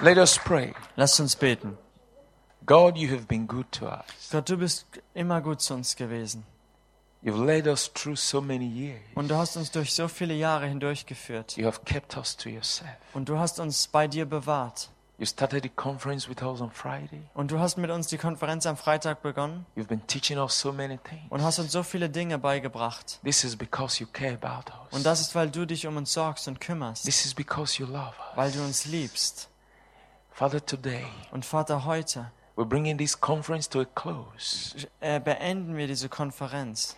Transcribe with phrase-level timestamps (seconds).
[0.00, 0.74] Let us pray.
[0.96, 1.76] Lasst uns beten.
[2.66, 4.04] God, you have been good to us.
[4.30, 6.44] Gott, du bist immer gut zu uns gewesen.
[7.24, 9.00] You've led us through so many years.
[9.16, 11.56] Und du hast uns durch so viele Jahre hindurchgeführt.
[11.56, 12.90] You have kept us to yourself.
[13.12, 14.88] Und du hast uns bei dir bewahrt.
[15.18, 17.22] You started the conference with us on Friday.
[17.34, 20.72] Und du hast mit uns die Konferenz am Freitag begonnen You've been teaching us so
[20.72, 21.22] many things.
[21.30, 23.18] und hast uns so viele Dinge beigebracht.
[23.24, 25.02] This is because you care about Und us.
[25.02, 28.12] das ist, weil du dich um uns sorgst und kümmerst, This is because you love
[28.36, 28.54] weil us.
[28.54, 29.48] du uns liebst.
[30.38, 34.86] Father, today Und Vater, heute we're bringing this conference to a close.
[35.00, 36.96] äh, beenden wir diese Konferenz.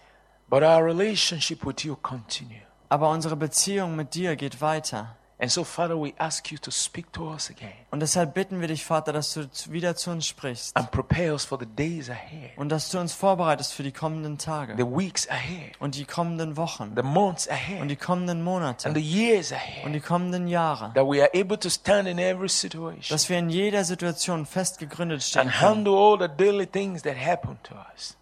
[0.50, 2.60] But our relationship with you continue.
[2.90, 5.16] Aber unsere Beziehung mit dir geht weiter.
[5.42, 8.68] And so, Father, we ask you to speak to us again Und deshalb bitten wir
[8.68, 12.50] dich, Vater, dass du wieder zu uns sprichst and prepare us for the days ahead,
[12.56, 16.58] und dass du uns vorbereitest für die kommenden the Tage weeks ahead, und die kommenden
[16.58, 19.94] Wochen the months und ahead, die kommenden Monate and the years und ahead.
[19.94, 23.48] die kommenden Jahre, That we are able to stand in every situation dass wir in
[23.48, 28.16] jeder Situation fest gegründet stehen and handle all the daily things that happen to us.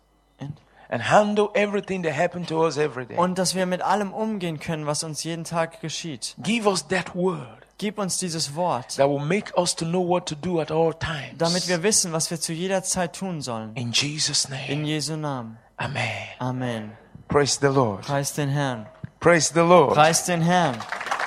[3.16, 6.34] Und dass wir mit allem umgehen können, was uns jeden Tag geschieht.
[6.42, 10.26] Give us that word Gib uns dieses Wort, that will make us to know what
[10.26, 11.38] to do at all times.
[11.38, 13.72] damit wir wissen, was wir zu jeder Zeit tun sollen.
[13.76, 14.88] In Jesus' In name.
[14.88, 15.58] Jesu Namen.
[15.76, 16.02] Amen.
[16.40, 16.92] Amen.
[17.28, 18.02] Praise the Lord.
[18.02, 18.86] Preis den Herrn.
[19.20, 19.94] Praise the Lord.
[19.94, 20.76] Preis den Herrn.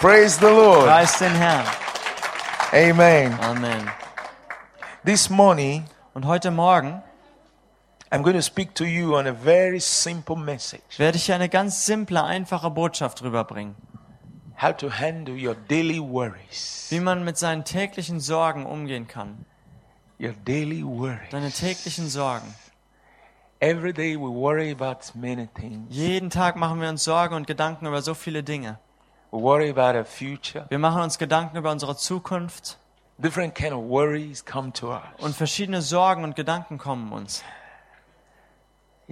[0.01, 0.87] Praise the Lord.
[0.87, 1.65] Preis den Herrn.
[2.73, 3.39] Amen.
[3.39, 3.89] Amen.
[5.05, 7.01] This morning, Und heute Morgen
[10.97, 13.75] werde ich eine ganz simple, einfache Botschaft rüberbringen.
[14.61, 16.87] How to handle your daily worries.
[16.89, 19.45] Wie man mit seinen täglichen Sorgen umgehen kann.
[20.19, 21.29] Your daily worries.
[21.31, 22.53] Deine täglichen Sorgen.
[23.59, 25.87] Every day we worry about many things.
[25.89, 28.77] Jeden Tag machen wir uns Sorgen und Gedanken über so viele Dinge.
[29.31, 30.65] We worry about our future.
[30.69, 32.77] Wir machen uns Gedanken über unsere Zukunft
[33.17, 35.01] Different kind of worries come to us.
[35.19, 37.43] und verschiedene Sorgen und Gedanken kommen uns.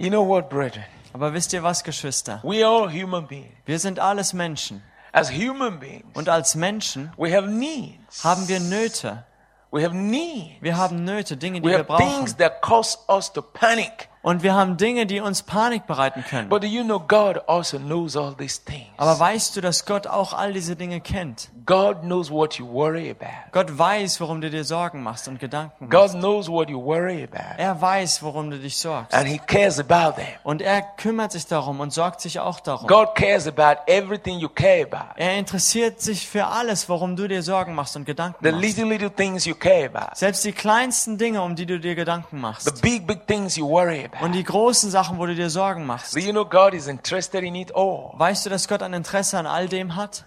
[0.00, 0.84] You know what, brethren?
[1.12, 2.40] Aber wisst ihr was, Geschwister?
[2.42, 3.52] We are human beings.
[3.66, 4.82] Wir sind alles Menschen.
[5.12, 8.24] As human beings, Und als Menschen we have needs.
[8.24, 9.24] haben wir Nöte.
[9.70, 10.62] We have needs.
[10.62, 12.38] Wir haben Nöte, Dinge, die We wir have things brauchen.
[12.38, 14.08] that cause us to panic.
[14.22, 16.50] Und wir haben Dinge, die uns Panik bereiten können.
[16.50, 18.86] But you know God also knows all these things?
[18.98, 21.48] Aber weißt du, dass Gott auch all diese Dinge kennt?
[21.64, 23.30] God knows what you worry about.
[23.52, 26.14] Gott weiß, worum du dir Sorgen machst und Gedanken God machst.
[26.16, 27.58] knows what you worry about.
[27.58, 29.14] Er weiß, worum du dich sorgst.
[29.14, 30.26] And He cares about them.
[30.42, 32.88] Und er kümmert sich darum und sorgt sich auch darum.
[32.88, 35.14] God cares about everything you care about.
[35.16, 38.64] Er interessiert sich für alles, worum du dir Sorgen machst und Gedanken The machst.
[38.64, 40.14] little, little things you care about.
[40.14, 42.82] Selbst die kleinsten Dinge, um die du dir Gedanken The machst.
[42.82, 44.32] big, big things you worry Und about.
[44.32, 46.14] die großen Sachen, wo du dir Sorgen machst.
[46.14, 48.12] Do you know God is interested in it all?
[48.14, 50.24] Weißt du, dass Gott ein Interesse an all dem hat?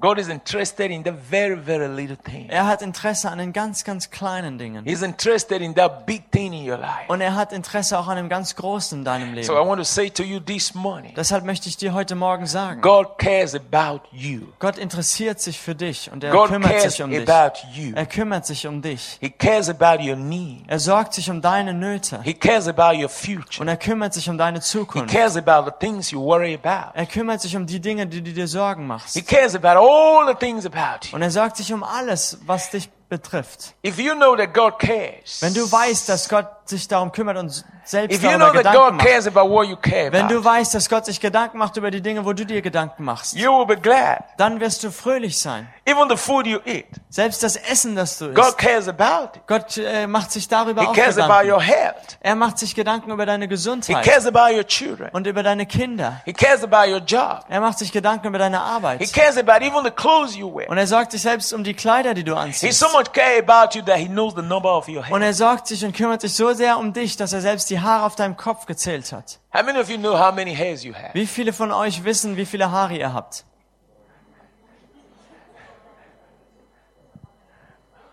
[0.00, 2.48] God is interested in the very, very little thing.
[2.48, 4.84] Er hat Interesse an den ganz, ganz kleinen Dingen.
[4.84, 7.08] He's interested in that big thing in your life.
[7.08, 9.68] Und er hat Interesse auch an dem ganz Großen in deinem So I Leben.
[9.68, 13.18] want to say to you this morning, Deshalb möchte ich dir heute Morgen sagen, God
[13.18, 14.42] cares about you.
[14.60, 17.28] Gott interessiert sich für dich und er God kümmert cares sich um dich.
[17.28, 17.92] about you.
[17.96, 19.16] Er kümmert sich um dich.
[19.20, 20.62] He cares about your needs.
[20.68, 22.20] Er sorgt sich um deine Nöte.
[22.22, 23.60] He cares about your future.
[23.62, 25.12] Und er kümmert sich um deine He Zukunft.
[25.12, 26.92] cares about the things you worry about.
[26.94, 29.26] Er kümmert sich um die Dinge, die du dir Sorgen He machst.
[29.26, 29.87] cares about all
[30.26, 31.16] the things about you.
[31.16, 33.74] Und er sorgt sich um alles, was dich betrifft.
[33.84, 37.64] If you know that God cares, Wenn du weißt, dass Gott sich darum kümmert und
[37.84, 40.74] selbst if you know Gedanken God macht, cares about what you care wenn du weißt,
[40.74, 43.66] dass Gott sich Gedanken macht über die Dinge, wo du dir Gedanken machst, you will
[43.66, 44.22] be glad.
[44.36, 45.66] dann wirst du fröhlich sein.
[45.86, 49.46] Even the food you eat, Selbst das Essen, das du God isst, cares about it.
[49.46, 51.62] Gott äh, macht sich darüber He auch cares about your Gedanken.
[51.62, 52.18] health.
[52.20, 55.08] Er macht sich Gedanken über deine He Gesundheit cares about your children.
[55.12, 56.20] und über deine Kinder.
[56.26, 57.46] He cares about your job.
[57.48, 59.00] Er macht sich Gedanken über deine Arbeit.
[59.14, 60.68] cares about even the clothes you wear.
[60.68, 62.78] Und er sorgt sich selbst um die Kleider, die du anziehst.
[62.98, 65.66] So much care about you that he knows the number of your Und er sorgt
[65.66, 68.36] sich und kümmert sich so sehr um dich, dass er selbst die Haare auf deinem
[68.36, 69.38] Kopf gezählt hat.
[69.54, 71.10] How many of you know how many hairs you have?
[71.14, 73.44] Wie viele von euch wissen, wie viele Haare ihr habt?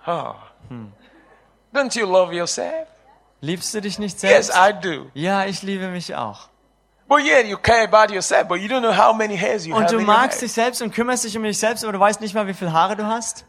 [0.08, 0.36] Oh.
[1.74, 2.88] Don't you love yourself?
[3.42, 4.54] Liebst du dich nicht Yes, selbst?
[4.56, 5.10] I do.
[5.14, 6.50] Ja, ich liebe mich auch.
[7.08, 9.84] But yet you care about yourself, but you don't know how many hairs you Und
[9.84, 12.34] have du magst dich selbst und kümmerst dich um dich selbst, aber du weißt nicht
[12.34, 13.46] mal, wie viele Haare du hast?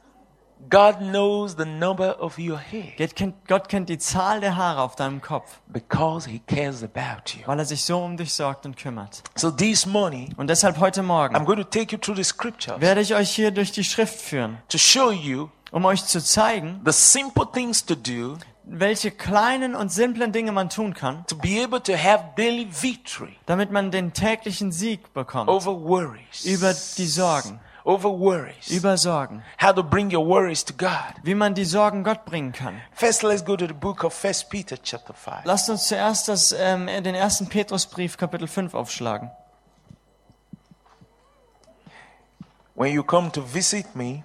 [0.69, 4.83] God knows the number of your hair Gott kennt, Gott kennt die Zahl der Haare
[4.83, 7.47] auf deinem Kopf, because he cares about you.
[7.47, 9.23] weil er sich so um dich sorgt und kümmert.
[9.37, 12.81] So this morning, Und deshalb heute I'm Morgen going to take you through the scriptures
[12.81, 16.81] werde ich euch hier durch die Schrift führen, to show you um euch zu zeigen,
[16.85, 18.37] the simple things to do
[18.69, 23.37] welche kleinen und simplen Dinge man tun kann, to be able to have daily victory
[23.47, 28.69] damit man den täglichen Sieg bekommt over worries, über die Sorgen, over worries.
[28.69, 29.43] über Sorgen.
[29.63, 31.15] How to bring your worries to God.
[31.23, 32.81] Wie man die Sorgen Gott bringen kann.
[32.93, 35.45] First, let's go to the book of First Peter, chapter five.
[35.45, 39.31] Lasst uns zuerst das, ähm, den ersten Petrusbrief, Kapitel 5 aufschlagen.
[42.75, 44.23] When you come to visit me,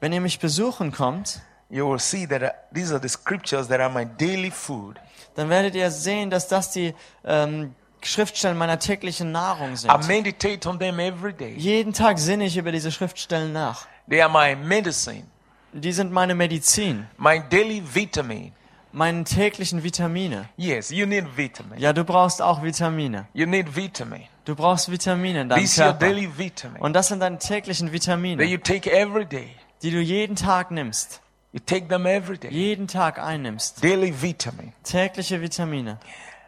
[0.00, 1.40] Wenn ihr mich besuchen kommt,
[1.70, 5.00] you will see that uh, these are the scriptures that are my daily food.
[5.34, 6.94] dann werdet ihr sehen, dass das die
[7.24, 7.74] ähm,
[8.06, 9.90] Schriftstellen meiner täglichen Nahrung sind.
[9.90, 11.54] I meditate on them every day.
[11.56, 13.86] Jeden Tag sinne ich über diese Schriftstellen nach.
[14.08, 15.24] They are my medicine,
[15.72, 18.52] Die sind meine Medizin, my daily vitamin.
[18.92, 20.48] meine täglichen Vitamine.
[20.56, 21.78] Yes, you need vitamin.
[21.78, 23.26] Ja, du brauchst auch Vitamine.
[23.32, 24.22] You need vitamin.
[24.44, 26.14] Du brauchst Vitamine in deinem These are your Körper.
[26.14, 29.48] daily vitamin Und das sind deine täglichen that Vitamine, you take every day.
[29.82, 31.20] die du jeden Tag nimmst.
[31.52, 32.50] You take them every day.
[32.52, 33.82] Jeden Tag einnimmst.
[33.82, 34.72] Daily vitamin.
[34.82, 35.98] Tägliche Vitamine.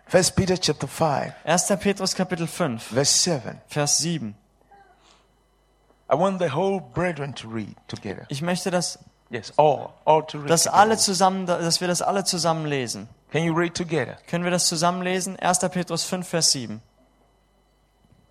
[0.06, 1.76] First Peter chapter 5, 1.
[1.80, 3.60] Petrus Kapitel 5, verse 7.
[3.68, 4.34] Vers 7.
[6.08, 8.24] I want the whole brethren to read together.
[8.28, 8.98] Ich möchte, dass,
[9.30, 9.90] Yes, all.
[10.04, 10.50] All to read.
[10.50, 13.08] dass alle zusammen, dass wir das alle zusammen lesen.
[13.32, 14.16] Can you read together?
[14.28, 15.36] Können wir das zusammen lesen?
[15.40, 15.58] 1.
[15.70, 16.80] Petrus 5, Vers 7.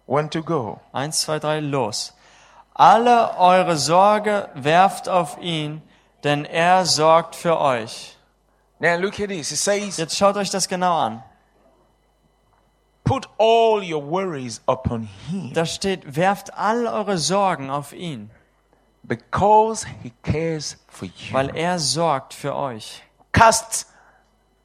[0.07, 0.79] One to go.
[0.93, 2.13] Eins, zwei, drei, los.
[2.73, 5.81] Alle eure Sorge werft auf ihn,
[6.23, 8.15] denn er sorgt für euch.
[8.79, 9.51] Now look at this.
[9.51, 11.23] It says, Jetzt schaut euch das genau an.
[13.05, 18.29] Put all your worries upon him Da steht, werft all eure Sorgen auf ihn,
[19.03, 21.33] because he cares for you.
[21.33, 23.01] weil er sorgt für euch.
[23.31, 23.87] Cast.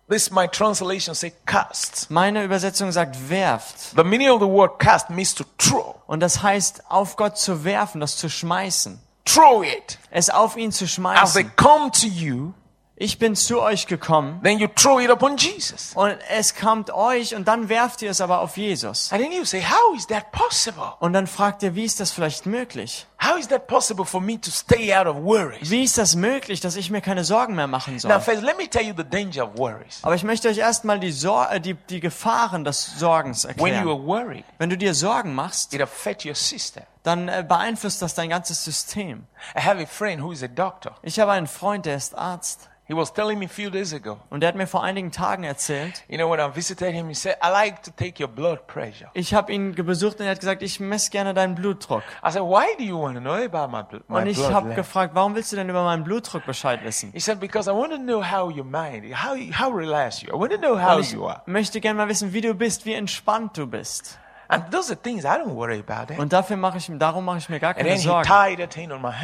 [0.08, 2.10] This my translation say cast.
[2.10, 3.94] Meine Übersetzung sagt werft.
[3.94, 5.94] The meaning of the word cast means to throw.
[6.08, 9.00] Und das heißt, auf Gott zu werfen, das zu schmeißen.
[9.24, 9.98] Throw it.
[10.10, 11.52] Es auf ihn zu As they schmeißen.
[11.56, 12.52] come to you,
[13.02, 15.92] Ich bin zu euch gekommen then you throw it upon Jesus.
[15.94, 19.10] und es kommt euch und dann werft ihr es aber auf Jesus.
[19.10, 20.92] And then you say, How is that possible?
[20.98, 23.06] Und dann fragt ihr, wie ist das vielleicht möglich?
[23.22, 25.70] How is that possible for me to stay out of worries?
[25.70, 28.20] Wie ist das möglich, dass ich mir keine Sorgen mehr machen Now, soll?
[28.20, 30.00] first, let me tell you the danger of worries.
[30.02, 33.64] Aber ich möchte euch erstmal die, Sor äh, die, die Gefahren des Sorgens When you
[33.66, 33.88] erklären.
[33.88, 36.82] are worried, Wenn du dir Sorgen machst, it affects your system.
[37.02, 39.24] dann äh, beeinflusst das dein ganzes System.
[39.56, 40.96] I have a friend who is a doctor.
[41.02, 42.69] Ich habe einen Freund, der ist Arzt.
[42.90, 44.18] He was telling me a few days ago.
[44.30, 47.14] Und der hat mir vor einigen Tagen erzählt, You know, when I visited him, he
[47.14, 49.08] said, I like to take your blood pressure.
[49.14, 52.02] ich habe ihn besucht und er hat gesagt, ich messe gerne deinen Blutdruck.
[52.26, 55.14] I said, Why do you want to know about my, my Und ich habe gefragt,
[55.14, 57.12] warum willst du denn über meinen Blutdruck Bescheid wissen?
[57.12, 60.36] He said, Because I want to know how your mind, how, how relaxed you are.
[60.36, 61.42] I want to know how you are.
[61.46, 64.18] möchte gerne mal wissen, wie du bist, wie entspannt du bist.
[64.48, 66.12] And those are things I don't worry about.
[66.12, 66.18] That.
[66.18, 68.28] Und dafür mache ich, darum mache ich mir gar keine Sorgen.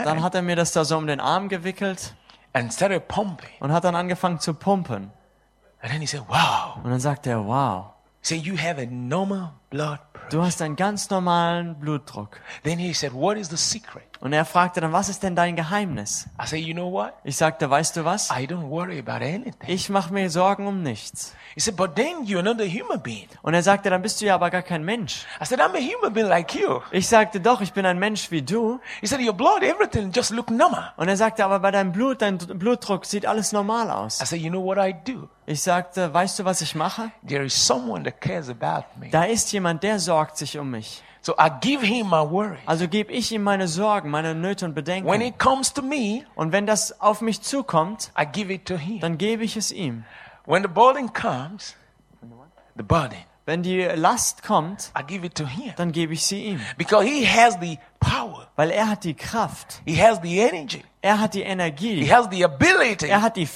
[0.04, 2.14] Dann hat er mir das da so um den Arm gewickelt
[2.56, 3.50] and started pumping.
[3.60, 5.10] und hat dann angefangen zu pumpen.
[5.82, 6.76] And then he said, Wow.
[6.82, 7.92] Und dann sagt er, wow,
[8.22, 10.30] said, You have a normal blood pressure.
[10.30, 12.40] du hast einen ganz normalen Blutdruck.
[12.64, 14.04] Then he said, What is the secret?
[14.20, 16.26] Und er fragte dann, was ist denn dein Geheimnis?
[16.42, 17.12] I said, You know what?
[17.24, 18.30] Ich sagte, weißt du was?
[18.30, 19.54] I don't worry about anything.
[19.66, 21.34] Ich mache mir Sorgen um nichts.
[21.54, 23.28] He said, But then you're not a human being.
[23.42, 25.26] Und er sagte, dann bist du ja aber gar kein Mensch.
[25.40, 26.80] I said, I'm a human being like you.
[26.90, 28.80] Ich sagte, doch, ich bin ein Mensch wie du.
[29.00, 30.92] He said, Your blood, everything just look normal.
[30.96, 34.20] Und er sagte, aber bei deinem Blut, dein Blutdruck sieht alles normal aus.
[34.20, 35.28] I said, You know what I do?
[35.46, 37.10] Ich sagte, weißt du, was ich mache?
[37.26, 39.10] There is someone that cares about me.
[39.10, 41.02] Da ist jemand, der sorgt sich um mich.
[41.26, 42.58] So I give him my worry.
[42.66, 45.10] Also gebe ich ihm meine Sorgen, meine Nöte und Bedenken.
[45.10, 48.76] When it comes to me, Und wenn das auf mich zukommt, I give it to
[48.76, 49.00] him.
[49.00, 50.04] dann gebe ich es ihm.
[50.44, 51.74] When the burden comes,
[52.76, 55.72] the burden, Wenn die Last kommt, I give it to him.
[55.76, 56.60] dann gebe ich sie ihm.
[56.76, 61.18] Because he has the power, Weil er hat die Kraft, he has the energy, er
[61.18, 63.48] hat die he has the ability er hat die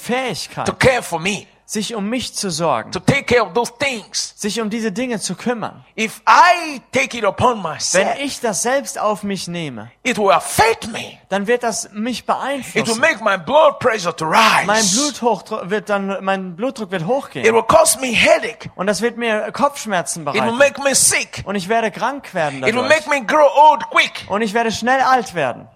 [0.65, 4.33] to care for me, sich um mich zu sorgen, to take care of those things.
[4.35, 5.85] sich um diese Dinge zu kümmern.
[5.97, 10.31] If I take it upon Wenn myself, ich das selbst auf mich nehme, it will
[10.31, 11.17] affect me.
[11.29, 12.99] dann wird das mich It will beeinflussen.
[12.99, 14.99] make my blood pressure to Mein rise.
[14.99, 17.45] Blutdruck wird dann, mein Blutdruck wird It hochgehen.
[17.53, 18.69] will cause me headache.
[18.75, 20.57] Und das wird mir Kopfschmerzen It will bereiten.
[20.57, 21.41] make me sick.
[21.45, 23.07] Und ich werde krank werden It will dadurch.
[23.07, 25.69] make me grow old quick Und ich werde schnell alt werden.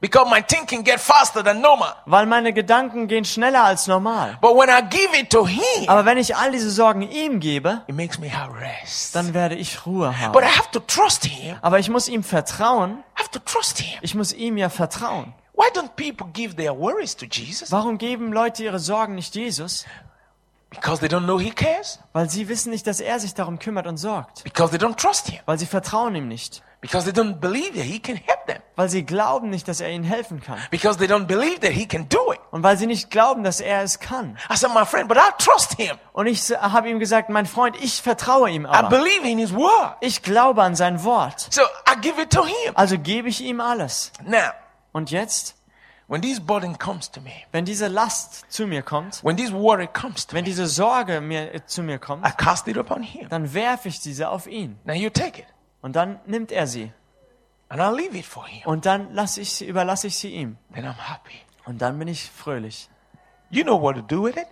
[0.00, 1.94] Because my thinking get faster than normal.
[2.06, 4.38] Weil meine Gedanken gehen schneller als normal.
[4.40, 7.82] But when I give it to him, Aber wenn ich all diese Sorgen ihm gebe,
[7.86, 9.14] it makes me have rest.
[9.14, 10.44] dann werde ich Ruhe But haben.
[10.44, 11.56] I have to trust him.
[11.62, 13.02] Aber ich muss ihm vertrauen.
[13.16, 13.98] I have to trust him.
[14.02, 15.34] Ich muss ihm ja vertrauen.
[15.54, 17.70] Why don't people give their worries to Jesus?
[17.70, 19.84] Warum geben Leute ihre Sorgen nicht Jesus?
[20.70, 21.98] Because they don't know he cares.
[22.12, 24.44] Weil sie wissen nicht, dass er sich darum kümmert und sorgt.
[24.44, 25.40] Because they don't trust him.
[25.44, 26.62] Weil sie vertrauen ihm nicht.
[26.80, 28.56] Because they don't believe that he can help them.
[28.76, 30.58] weil sie glauben nicht, dass er ihnen helfen kann.
[30.70, 32.40] Because they don't believe that he can do it.
[32.50, 34.38] Und weil sie nicht glauben, dass er es kann.
[34.50, 35.98] I said, my friend, but I trust him.
[36.14, 38.88] Und ich habe ihm gesagt, mein Freund, ich vertraue ihm I aber.
[38.88, 39.96] believe in his word.
[40.00, 41.48] Ich glaube an sein Wort.
[41.50, 42.72] So I give it to him.
[42.74, 44.12] Also gebe ich ihm alles.
[44.24, 44.38] Now,
[44.92, 45.56] Und jetzt,
[46.08, 49.86] when this burden comes to me, wenn diese Last zu mir kommt, when this worry
[49.86, 53.28] comes to wenn diese Sorge mir äh, zu mir kommt, I cast it upon him.
[53.28, 54.78] dann werfe ich diese auf ihn.
[54.84, 55.46] Now you take it.
[55.82, 56.92] Und dann nimmt er sie.
[57.68, 58.62] And I'll leave it for him.
[58.64, 60.58] Und dann lasse ich sie, überlasse ich sie ihm.
[60.74, 61.36] Then I'm happy.
[61.64, 62.88] Und dann bin ich fröhlich.
[63.48, 64.46] You know what to do with it.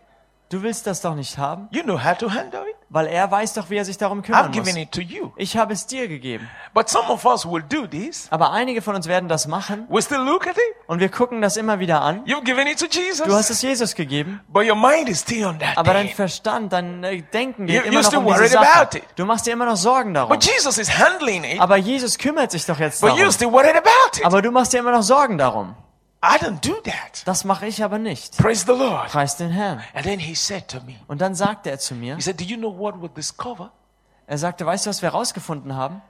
[0.49, 1.69] Du willst das doch nicht haben?
[1.71, 2.77] You know how to handle it.
[2.91, 4.77] Weil er weiß doch, wie er sich darum I've kümmern given muss.
[4.83, 5.31] it to you.
[5.37, 6.49] Ich habe es dir gegeben.
[6.73, 8.29] But some of us will do this.
[8.31, 10.63] Aber einige von uns werden das machen We still look at it.
[10.87, 12.25] und wir gucken das immer wieder an.
[12.25, 13.27] You've given it to Jesus.
[13.27, 16.09] Du hast es Jesus gegeben, But your mind is still on that aber dein.
[16.09, 18.81] Verstand, dein äh, Denken You- geht you're immer noch um diese Sache.
[18.81, 19.05] about it.
[19.17, 20.31] Du machst dir immer noch Sorgen darum.
[20.31, 21.61] But Jesus is handling it.
[21.61, 23.33] Aber Jesus kümmert sich doch jetzt But you're darum.
[23.33, 24.25] still worried about it.
[24.25, 25.75] Aber du machst dir immer noch Sorgen darum.
[26.23, 27.23] I don't do that.
[27.27, 28.37] Das mache ich aber nicht.
[28.39, 29.09] Praise the Lord.
[29.09, 29.81] Preis den Herrn.
[29.95, 32.45] And then he said to me, Und dann sagte er zu mir, He said, Do
[32.45, 33.71] you know what we'll discover?
[34.27, 36.03] er sagte, weißt du, was wir herausgefunden haben?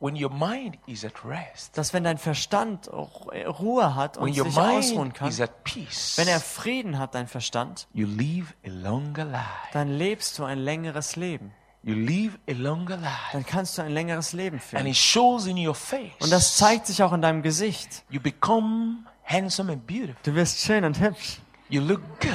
[0.00, 4.50] When your mind is at rest, Dass wenn dein Verstand Ruhe hat und when your
[4.50, 8.52] sich ausruhen mind kann, is at peace, wenn er Frieden hat, dein Verstand, you live
[8.66, 9.44] a longer life.
[9.72, 11.52] dann lebst du ein längeres Leben.
[11.82, 13.14] You live a longer life.
[13.32, 14.86] Dann kannst du ein längeres Leben And führen.
[14.86, 16.12] it shows in your face.
[16.20, 18.02] Und das zeigt sich auch in deinem Gesicht.
[18.10, 20.16] You become handsome and beautiful.
[20.22, 21.38] Du wirst schön und hübsch.
[21.68, 22.30] You look good.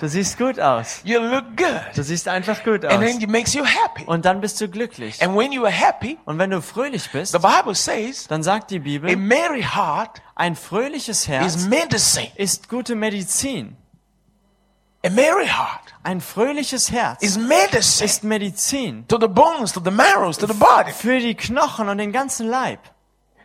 [0.00, 1.00] Du siehst gut aus.
[1.04, 1.80] You look good.
[1.94, 3.00] Du siehst einfach gut And aus.
[3.00, 4.04] then it makes you happy.
[4.06, 5.22] Und dann bist du glücklich.
[5.22, 8.70] And when you are happy, Und wenn du fröhlich bist, the Bible says dann sagt
[8.72, 12.28] die a Bibel, merry heart ein fröhliches is Herz medicine.
[12.36, 13.76] ist gute Medizin.
[15.04, 19.90] A merry heart Ein fröhliches Herz is medicine ist Medizin to the bones, to the
[19.90, 20.92] marrows, to the body.
[20.92, 22.78] für die Knochen und den ganzen Leib.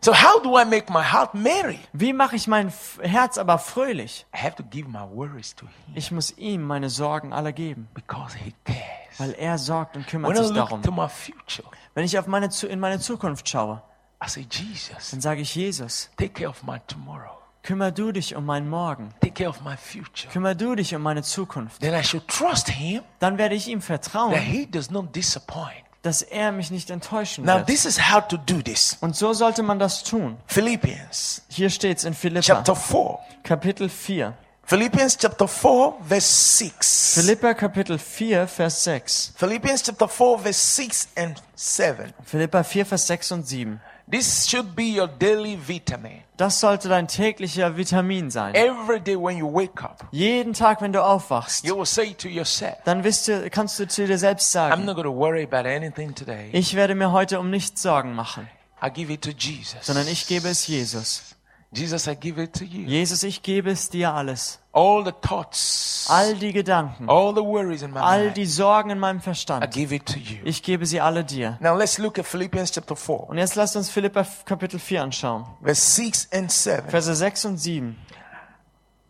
[0.07, 1.79] So how do I make my heart merry?
[1.91, 2.71] Wie mache ich mein
[3.01, 4.25] Herz aber fröhlich?
[4.33, 7.89] I have to give my worries to him Ich muss ihm meine Sorgen alle geben,
[7.93, 8.79] because he cares.
[9.17, 10.81] weil er sorgt und kümmert When I sich look darum.
[10.81, 13.81] to my future, Wenn ich auf meine, Zu- in meine Zukunft schaue,
[14.25, 17.37] I say, Jesus, dann sage ich, Jesus, take care of my tomorrow.
[17.61, 19.09] kümmer du dich um meinen Morgen.
[19.19, 20.31] Take care of my future.
[20.31, 21.81] Kümmer du dich um meine Zukunft.
[21.81, 25.83] Then I should trust him Dann werde ich ihm that vertrauen, he does not disappoint.
[26.01, 27.67] Dass er mich nicht enttäuschen Now, wird.
[27.67, 28.97] this is how to do this.
[29.01, 30.37] Und so sollte man das tun.
[30.47, 33.19] Philippians Hier steht's in Philippa, chapter 4.
[33.43, 34.33] Kapitel 4.
[34.63, 37.13] Philippians chapter 4, verse 6.
[37.13, 39.33] Philippa Kapitel 4, Vers 6.
[39.37, 42.13] Philippians chapter 4, verse 6 and 7.
[42.25, 43.79] Philippa 4, Vers 6 und 7.
[44.09, 46.23] This should be your daily vitamin.
[46.37, 48.55] Das sollte dein täglicher Vitamin sein.
[48.55, 52.29] Every day when you wake up, Jeden Tag, wenn du aufwachst, you will say to
[52.29, 55.43] yourself, dann wirst du, kannst du zu dir selbst I'm sagen, not going to worry
[55.43, 56.49] about anything today.
[56.53, 58.47] ich werde mir heute um nichts Sorgen machen,
[58.81, 59.79] I give it to Jesus.
[59.85, 61.35] sondern ich gebe es Jesus.
[61.71, 62.87] Jesus, I give it to you.
[62.87, 64.59] Jesus, ich gebe es dir alles.
[64.71, 68.89] All the thoughts, All die Gedanken, all the worries in my all mind, die Sorgen
[68.89, 69.69] in meinem I Verstand.
[69.73, 70.37] give it to you.
[70.45, 71.57] Ich gebe sie alle dir.
[71.59, 75.45] Now let's look at Philippians chapter 4, Und jetzt lasst uns Philippa Kapitel 4 anschauen.
[75.61, 76.89] verse 6 and 7.
[76.89, 77.97] Verse 6 und 7.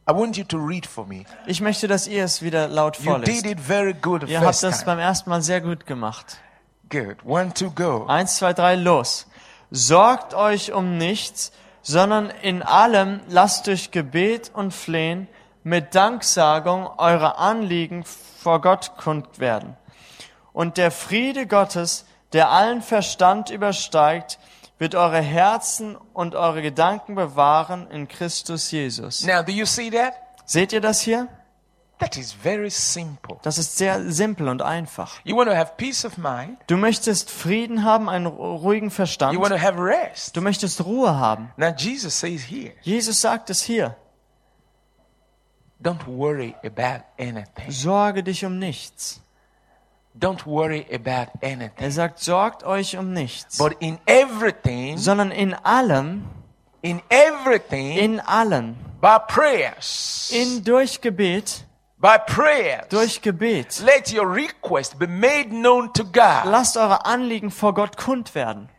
[0.10, 1.26] I want you to read for me.
[1.46, 3.28] Ich möchte, dass ihr es wieder laut You vorlest.
[3.44, 4.86] did it very good Ihr habt das time.
[4.86, 6.38] beim ersten Mal sehr gut gemacht.
[6.90, 7.18] Good.
[7.26, 8.06] One, two, go.
[8.08, 9.28] Eins, zwei, drei, los.
[9.70, 11.52] Sorgt euch um nichts,
[11.88, 15.30] sondern in allem lasst durch Gebet und Flehen
[15.64, 19.78] mit Danksagung eure Anliegen vor Gott kund werden.
[20.52, 24.38] Und der Friede Gottes, der allen Verstand übersteigt,
[24.78, 29.26] wird eure Herzen und eure Gedanken bewahren in Christus Jesus.
[29.26, 30.14] Now, do you see that?
[30.46, 31.30] Seht ihr das hier?
[32.00, 33.38] That is very simple.
[33.42, 35.20] Das ist sehr simpel und einfach.
[35.24, 36.58] You want to have peace of mind.
[36.68, 39.34] Du möchtest Frieden haben, einen ruhigen Verstand.
[39.34, 40.36] You want to have rest.
[40.36, 41.52] Du möchtest Ruhe haben.
[41.58, 43.96] Now, Jesus says here, Jesus sagt es hier.
[45.82, 47.72] don't worry about anything.
[47.72, 49.22] Sorge dich um nichts.
[50.18, 51.78] Don't worry about anything.
[51.78, 56.28] Er sagt, sorgt euch um nichts, But in everything, sondern in allem,
[56.82, 61.66] in everything, in allen, by prayers, in durch Gebet,
[62.00, 63.82] by prayers, durch Gebet.
[63.84, 66.46] let your request be made known to God.
[66.46, 68.70] Lasst eure Anliegen vor Gott kund werden.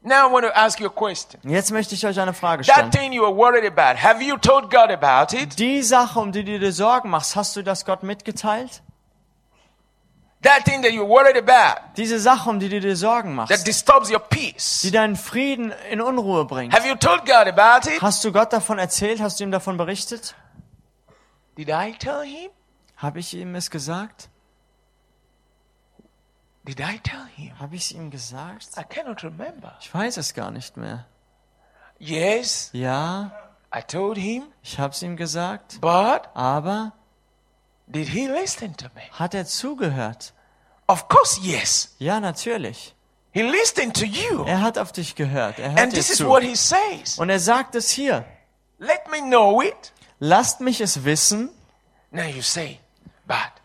[0.00, 1.40] Now, I want to ask you a question.
[1.42, 2.90] Jetzt möchte ich euch eine Frage That stellen.
[2.92, 5.58] thing you are worried about, have you told God about it?
[5.58, 8.80] Die Sache, um die du dir Sorgen machst, hast du das Gott mitgeteilt?
[10.42, 13.66] That thing that you're worried about, Diese Sache, um die du dir Sorgen that machst,
[13.66, 16.72] disturbs your peace, die deinen Frieden in Unruhe bringt.
[16.72, 18.00] have you told God about it?
[18.00, 19.20] Hast du Gott davon erzählt?
[19.20, 20.36] Hast du ihm davon berichtet?
[21.56, 22.50] Did I tell him?
[22.98, 24.28] Habe ich ihm es gesagt?
[26.66, 27.58] Did I tell him?
[27.58, 28.68] Habe ich es ihm gesagt?
[28.76, 29.76] I cannot remember.
[29.80, 31.06] Ich weiß es gar nicht mehr.
[31.98, 33.32] Yes, Ja,
[33.74, 36.92] I told him, ich habe es ihm gesagt, but aber
[37.86, 39.02] did he listen to me?
[39.12, 40.32] hat er zugehört?
[40.86, 41.94] Of course, yes.
[41.98, 42.94] Ja, natürlich.
[43.32, 44.44] He listened to you.
[44.44, 45.58] Er hat auf dich gehört.
[45.58, 46.28] Er hört And this is zu.
[46.28, 47.18] what he says.
[47.18, 48.24] Und er sagt es hier.
[48.78, 49.92] Let me know it.
[50.18, 51.50] Lasst mich es wissen.
[52.10, 52.78] Now you say,
[53.28, 53.57] but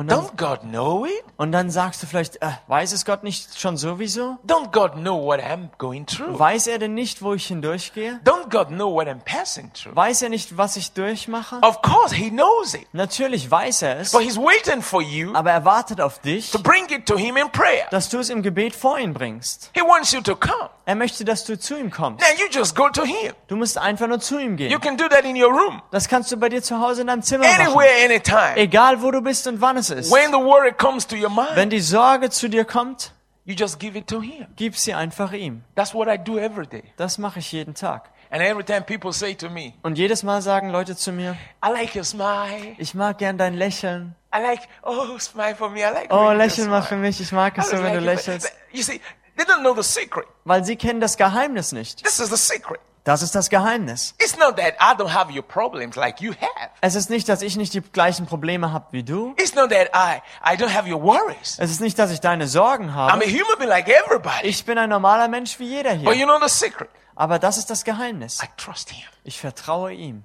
[0.00, 1.12] Und dann, don't God know it?
[1.36, 4.38] und dann sagst du vielleicht, äh, weiß es Gott nicht schon sowieso?
[4.46, 6.38] Don't God know what I'm going through?
[6.38, 8.18] Weiß er denn nicht, wo ich hindurchgehe?
[8.24, 9.94] Don't God know what I'm passing through?
[9.94, 11.56] Weiß er nicht, was ich durchmache?
[11.62, 12.86] Of course, He knows it.
[12.92, 16.58] Natürlich weiß er es, But He's waiting for you aber er wartet auf dich, to
[16.58, 17.86] bring it to Him in prayer.
[17.90, 19.70] dass du es im Gebet vor ihn bringst.
[19.74, 20.70] He wants you to come.
[20.86, 22.20] Er möchte, dass du zu ihm kommst.
[22.20, 23.32] Now you just go to Him.
[23.48, 24.80] Du musst einfach nur zu ihm You gehen.
[24.80, 27.22] can do that in your room, Das kannst du bei dir zu Hause in deinem
[27.22, 27.66] Zimmer machen.
[27.66, 28.56] anywhere, anytime.
[28.56, 30.10] Egal, wo du bist und wann es ist.
[30.12, 33.12] When the worry comes to your mind, Wenn die Sorge zu dir kommt,
[33.44, 34.46] you just give it to Him.
[34.56, 35.62] gib sie einfach ihm.
[35.74, 36.84] That's what I do every day.
[36.96, 38.10] Das mache ich jeden Tag.
[38.32, 41.70] And every time people say to me, Und jedes Mal sagen Leute zu mir, I
[41.72, 42.76] like your smile.
[42.78, 44.14] ich mag gern dein Lächeln.
[44.32, 45.80] I like, oh, smile for me.
[45.80, 47.20] I like Oh, lächel mal für mich.
[47.20, 48.26] Ich mag es so, wenn du like it.
[48.26, 48.52] lächelst.
[48.70, 49.00] You see,
[49.36, 50.26] they don't know the secret.
[50.44, 52.04] Weil sie kennen das Geheimnis nicht.
[52.04, 52.78] This is the secret.
[53.04, 54.14] Das ist das Geheimnis.
[54.18, 56.70] It's not that I don't have your problems like you have.
[56.82, 59.34] Es ist nicht, dass ich nicht die gleichen Probleme habe wie du.
[59.38, 61.56] It's not that I, I don't have your worries.
[61.58, 63.24] Es ist nicht, dass ich deine Sorgen I'm habe.
[63.24, 64.46] a human being like everybody.
[64.48, 66.14] Ich bin ein normaler Mensch wie jeder But hier.
[66.14, 66.90] you know the secret?
[67.16, 68.38] Aber das ist das Geheimnis.
[68.42, 69.04] I trust him.
[69.24, 70.24] Ich vertraue ihm.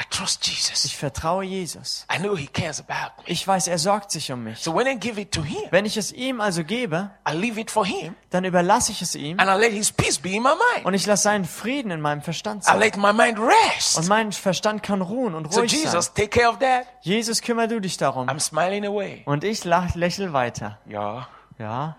[0.00, 0.86] I trust Jesus.
[0.86, 2.06] Ich vertraue Jesus.
[2.12, 3.24] I know he cares about me.
[3.26, 4.58] Ich weiß, er sorgt sich um mich.
[4.58, 7.60] So when I give it to him, Wenn ich es ihm also gebe, I leave
[7.60, 10.42] it for him dann überlasse ich es ihm and I let his peace be in
[10.42, 10.86] my mind.
[10.86, 12.78] und ich lasse seinen Frieden in meinem Verstand I sein.
[12.80, 14.08] let my mind Und rest.
[14.08, 15.80] mein Verstand kann ruhen und So ruhig sein.
[15.82, 16.86] Jesus, take care of that.
[17.02, 18.28] Jesus, kümmere du dich darum.
[18.30, 19.22] I'm smiling away.
[19.26, 20.78] Und ich lach, lächel weiter.
[20.88, 21.28] Yeah.
[21.58, 21.96] Ja.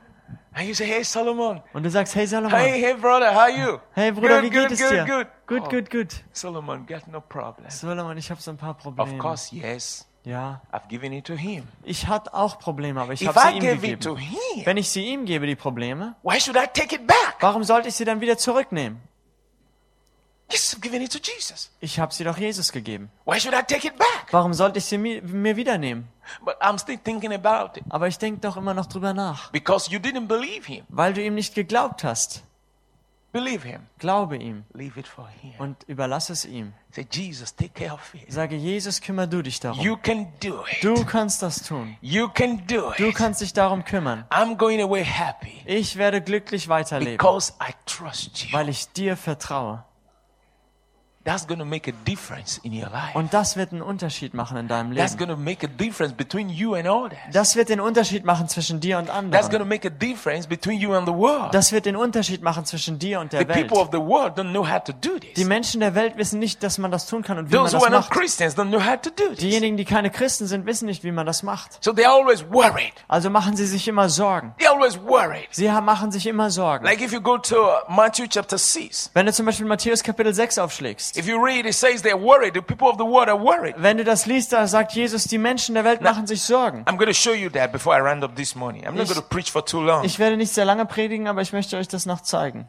[0.56, 1.62] And you say, hey, Solomon.
[1.74, 2.58] Und du sagst, hey Salomon.
[2.60, 3.80] Hey, hey, brother, how are you?
[3.94, 5.06] Hey Bruder, good, wie geht good, es good, dir?
[5.06, 5.28] good.
[5.48, 6.24] Gut, Oh, gut, gut.
[6.32, 7.70] Solomon, got no problem.
[7.70, 9.18] Solomon, ich habe so ein paar Of Probleme.
[9.18, 10.08] course, yes.
[10.26, 10.62] Ja.
[10.72, 11.68] I've given it to him.
[11.84, 14.32] Ich hatte auch Probleme, aber ich habe I sie ihm gave it to gegeben.
[14.56, 17.36] him, Wenn ich sie ihm gebe, die Probleme, why should I take it back?
[17.42, 19.02] warum sollte ich sie dann wieder zurücknehmen?
[20.52, 21.72] Yes, I've given it to Jesus.
[21.80, 23.10] Ich habe sie doch Jesus gegeben.
[23.26, 24.28] Why should I take it back?
[24.32, 26.08] Warum sollte ich sie mir, mir wieder nehmen?
[26.44, 27.86] But I'm still thinking about it.
[27.90, 29.52] Aber ich denke doch immer noch drüber nach.
[29.52, 30.86] Because you didn't believe him.
[30.90, 32.44] Weil du ihm nicht geglaubt hast.
[33.32, 33.88] Believe him.
[33.98, 35.54] Glaube ihm Leave it for him.
[35.58, 36.74] und überlasse es ihm.
[36.92, 38.32] Say, Jesus, take care of it.
[38.32, 39.80] Sage, Jesus, kümmere du dich darum.
[39.84, 40.84] You can do it.
[40.84, 41.98] Du kannst das tun.
[42.00, 43.16] You can do Du it.
[43.16, 44.26] kannst dich darum kümmern.
[44.30, 48.54] I'm going away happy Ich werde glücklich weiterleben, because I trust you.
[48.56, 49.84] weil ich dir vertraue.
[51.26, 53.14] That's to make a difference in your life.
[53.14, 55.28] Und das wird einen Unterschied machen in deinem That's Leben.
[55.28, 57.18] going to make a difference between you and others.
[57.32, 59.60] Das wird den Unterschied machen zwischen dir und That's anderen.
[59.60, 61.54] to make a difference between you and the world.
[61.54, 63.68] Das wird den Unterschied machen zwischen dir und The der Welt.
[63.70, 65.46] people of the world don't know how to do Die this.
[65.46, 67.80] Menschen der Welt wissen nicht, dass man das tun kann und wie man Those who
[67.80, 68.20] das are not macht.
[68.20, 69.38] Christians don't know how to do this.
[69.40, 71.82] Diejenigen, die keine Christen sind, wissen nicht, wie man das macht.
[71.82, 72.94] So they're always worried.
[73.08, 74.54] Also machen sie sich immer Sorgen.
[74.60, 75.48] They're always worried.
[75.52, 76.84] Sie machen sich immer Sorgen.
[76.84, 80.34] Like if you go to uh, Matthew chapter 6, Wenn du zum Beispiel Matthäus Kapitel
[80.34, 81.13] 6 aufschlägst,
[83.78, 86.86] wenn du das liest, da sagt Jesus, die Menschen der Welt machen sich Sorgen.
[90.04, 90.14] Ich-.
[90.14, 92.68] Ich werde nicht sehr lange predigen, aber ich möchte euch das noch zeigen.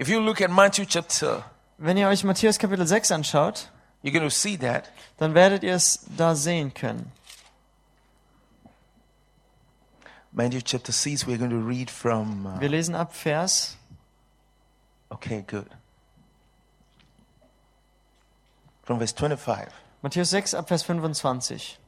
[0.00, 1.44] If you look at Matthew chapter,
[1.78, 3.70] Wenn ihr euch Matthäus Kapitel 6 anschaut,
[4.02, 4.90] you're going to see that.
[5.18, 7.12] dann werdet ihr es da sehen können.
[10.32, 12.46] Matthew chapter 6, we're going to read from.
[12.46, 13.76] Uh, Wir lesen ab Vers,
[15.10, 15.66] okay, good.
[18.84, 19.68] From verse 25.
[20.02, 21.78] Matthäus 6 ab Vers 25.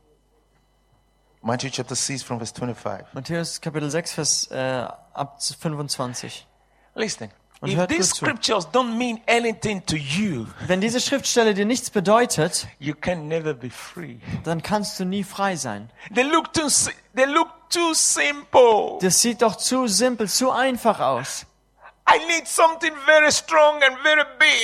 [1.43, 3.13] Matthew chapter 6, from verse 25.
[3.13, 6.47] Matthäus Kapitel 6 Vers äh, ab 25.
[6.95, 7.31] Listen.
[7.61, 12.67] Und If these scriptures don't mean anything to you, Wenn diese Schriftstelle dir nichts bedeutet,
[12.79, 14.19] you can never be free.
[14.45, 15.91] dann kannst du nie frei sein.
[16.15, 16.69] They look too
[17.15, 18.99] they look too simple.
[19.01, 21.47] Das sieht doch zu simpel, zu einfach aus.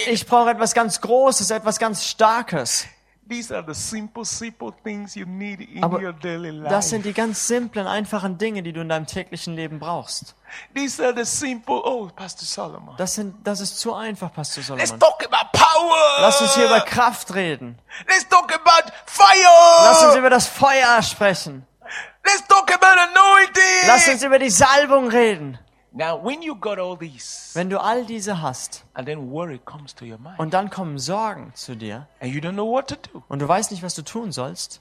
[0.06, 2.86] Ich brauche etwas ganz Großes, etwas ganz Starkes.
[3.30, 6.68] These are the simple, simple things you need in Aber your daily life.
[6.68, 10.34] das sind die ganz simplen, einfachen Dinge, die du in deinem täglichen Leben brauchst.
[10.74, 11.76] These are the simple.
[11.76, 12.96] Oh, Pastor Solomon.
[12.96, 14.98] Das, sind, das ist zu einfach, Pastor Let's Solomon.
[14.98, 16.16] talk about power.
[16.22, 17.78] Lass uns hier über Kraft reden.
[18.08, 19.84] Let's talk about fire.
[19.84, 21.64] Lass uns über das Feuer sprechen.
[22.24, 23.86] Let's talk about anointing.
[23.86, 25.56] Lass uns über die Salbung reden.
[25.92, 29.94] Now, when you got all these, Wenn du all diese hast and then worry comes
[29.94, 32.96] to your mind, und dann kommen Sorgen zu dir and you don't know what to
[32.96, 34.80] do, und du weißt nicht, was du tun sollst,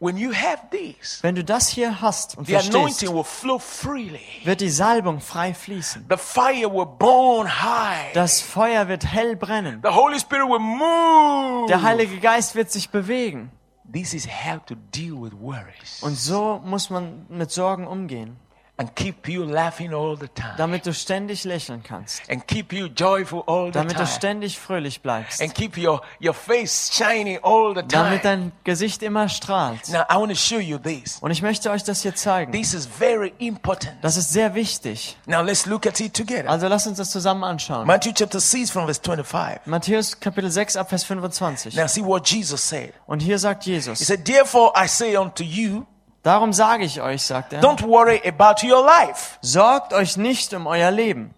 [0.00, 3.58] when you have this, Wenn du das hier hast und the verstehst, anointing will flow
[3.58, 4.20] freely.
[4.44, 6.06] wird die Salbung frei fließen.
[6.08, 8.12] The fire will burn high.
[8.14, 9.80] Das Feuer wird hell brennen.
[9.82, 11.68] The Holy Spirit will move.
[11.68, 13.50] Der Heilige Geist wird sich bewegen.
[13.92, 18.36] This is how to deal with worries Und so muss man mit Sorgen umgehen,
[18.80, 22.86] and keep you laughing all the time damit du ständig lächeln kannst, and keep you
[22.86, 27.38] joyful all the damit du time ständig fröhlich bleibst, and keep your, your face shining
[27.42, 28.36] all the damit time.
[28.36, 29.88] dein Gesicht immer strahlt.
[29.90, 31.18] Now, I want to show you this.
[31.20, 32.52] Und ich möchte euch das hier zeigen.
[32.52, 33.96] This is very important.
[34.02, 35.18] Das ist sehr wichtig.
[35.26, 36.48] Now, let's look at it together.
[36.48, 37.86] Also lasst uns das zusammen anschauen.
[37.86, 39.66] Matthew chapter 6 from verse 25.
[39.66, 41.76] Matthäus Kapitel 6 ab Vers 25.
[41.76, 42.94] Now, see what Jesus said.
[43.06, 45.84] Und hier sagt He Jesus, said, Therefore, I say unto you,
[46.22, 49.38] darum sage ich euch, sagt er, don't worry about your life.
[49.40, 51.34] sorgt euch nicht um euer Leben.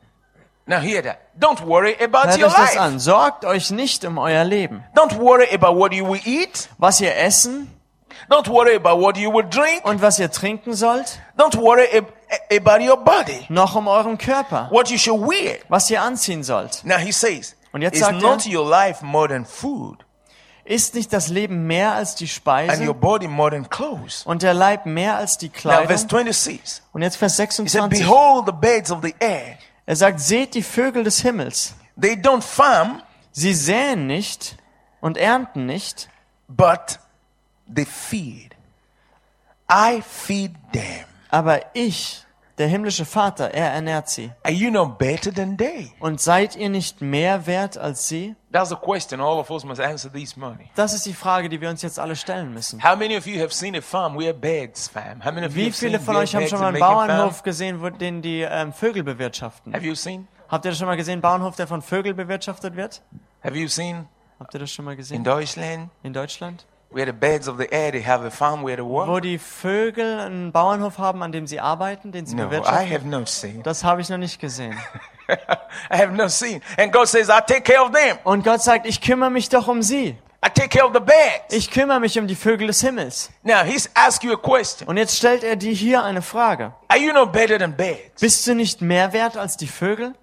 [0.65, 1.19] Now, hear that.
[1.39, 2.81] Don't worry about Hört your euch das life.
[2.81, 2.99] an.
[3.01, 4.85] Sorgt euch nicht um euer Leben.
[4.95, 6.69] Don't worry about what you will eat.
[6.79, 7.69] Was ihr essen
[8.31, 9.85] Don't worry about what you will drink.
[9.85, 12.13] und was ihr trinken sollt, Don't worry ab-
[12.55, 15.57] about your body, noch um euren Körper, what you should wear.
[15.69, 16.85] was ihr anziehen sollt.
[16.85, 20.05] Now he says, Und jetzt is sagt not er- your life more than food
[20.65, 24.23] Ist nicht das Leben mehr als die and your Speise body more than clothes?
[24.25, 25.53] und der Leib mehr als die Now
[25.87, 26.33] verse Kleidung?
[26.33, 26.83] 26.
[26.93, 27.99] Und jetzt Vers He said, 26.
[28.07, 29.59] behold the birds of the air.
[29.87, 31.75] Er sagt, seht die Vögel des Himmels.
[32.01, 34.57] They don't farm, Sie säen nicht
[35.01, 36.09] und ernten nicht,
[36.49, 36.99] but
[37.75, 38.55] they feed.
[39.71, 41.07] I feed them.
[41.31, 42.25] aber ich,
[42.59, 44.31] der himmlische Vater, er ernährt sie.
[44.43, 45.93] Are you not better than they?
[45.99, 48.37] Und seid ihr nicht mehr wert als sie?
[48.53, 50.69] That's the question all of us must answer this morning.
[50.75, 52.83] Das ist die Frage, die wir uns jetzt alle stellen müssen.
[52.83, 55.25] How many of you have seen a farm where birds farm?
[55.25, 56.67] How many of you Wie have viele seen von where euch haben birds schon mal
[56.67, 57.09] are einen making farm?
[57.09, 59.73] Bauernhof gesehen, wo den die ähm, Vögel bewirtschaften?
[59.73, 60.29] Have you seen?
[60.49, 63.03] Habt ihr das schon mal gesehen, Bauernhof, der von Vögeln bewirtschaftet wird?
[63.43, 64.07] Have you seen
[64.43, 65.23] Habt ihr das schon mal in gesehen?
[65.23, 66.67] Deutschland In Deutschland?
[69.07, 72.91] Wo die Vögel einen Bauernhof haben, an dem sie arbeiten, den sie No, I bewirtschaften?
[72.93, 73.63] have not seen.
[73.63, 74.79] Das habe ich noch nicht gesehen.
[75.29, 76.61] I have not seen.
[76.77, 78.19] And God says, I take care of them.
[78.25, 80.17] Und Gott sagt, ich kümmere mich doch um sie.
[80.45, 81.55] I take care of the birds.
[81.55, 83.31] Ich kümmere mich um die Vögel des Himmels.
[83.45, 84.89] Now he's asked you a question.
[84.89, 86.73] Und jetzt stellt er dir hier eine Frage.
[86.89, 88.21] Are you not better than birds?
[88.21, 90.15] Bist du nicht mehr wert als die Vögel?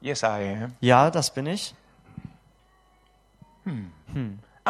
[0.00, 0.26] Yes, I
[0.64, 0.74] am.
[0.80, 1.74] Ja, das bin ich.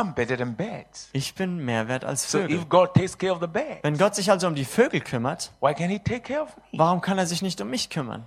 [0.00, 1.08] I'm better than birds.
[1.12, 2.56] Ich bin mehr wert als So Vögel.
[2.56, 5.52] if God takes care of the birds, Wenn Gott sich also um die Vögel kümmert,
[5.60, 6.62] why can't he take care of me?
[6.78, 8.26] warum kann er sich nicht um mich kümmern?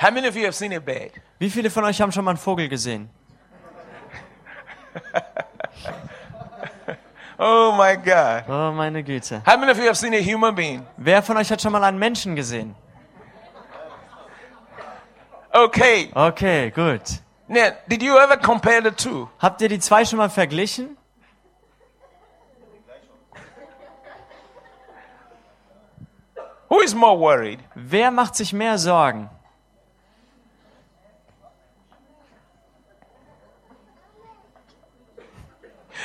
[0.00, 1.12] How many of you have seen a bird?
[1.38, 3.10] Wie viele von euch haben schon mal einen Vogel gesehen?
[7.42, 8.44] Oh my God.
[8.50, 9.42] Oh, meine Güte.
[9.46, 10.84] How many of you have seen a human being?
[10.98, 12.74] Wer von euch hat schon mal einen Menschen gesehen?
[15.50, 16.10] Okay.
[16.14, 17.00] Okay, gut.
[17.50, 19.28] Now, did you ever compare the two?
[19.40, 20.96] Habt ihr die zwei schon mal verglichen?
[26.68, 27.58] Who is more worried?
[27.74, 29.28] Wer macht sich mehr Sorgen?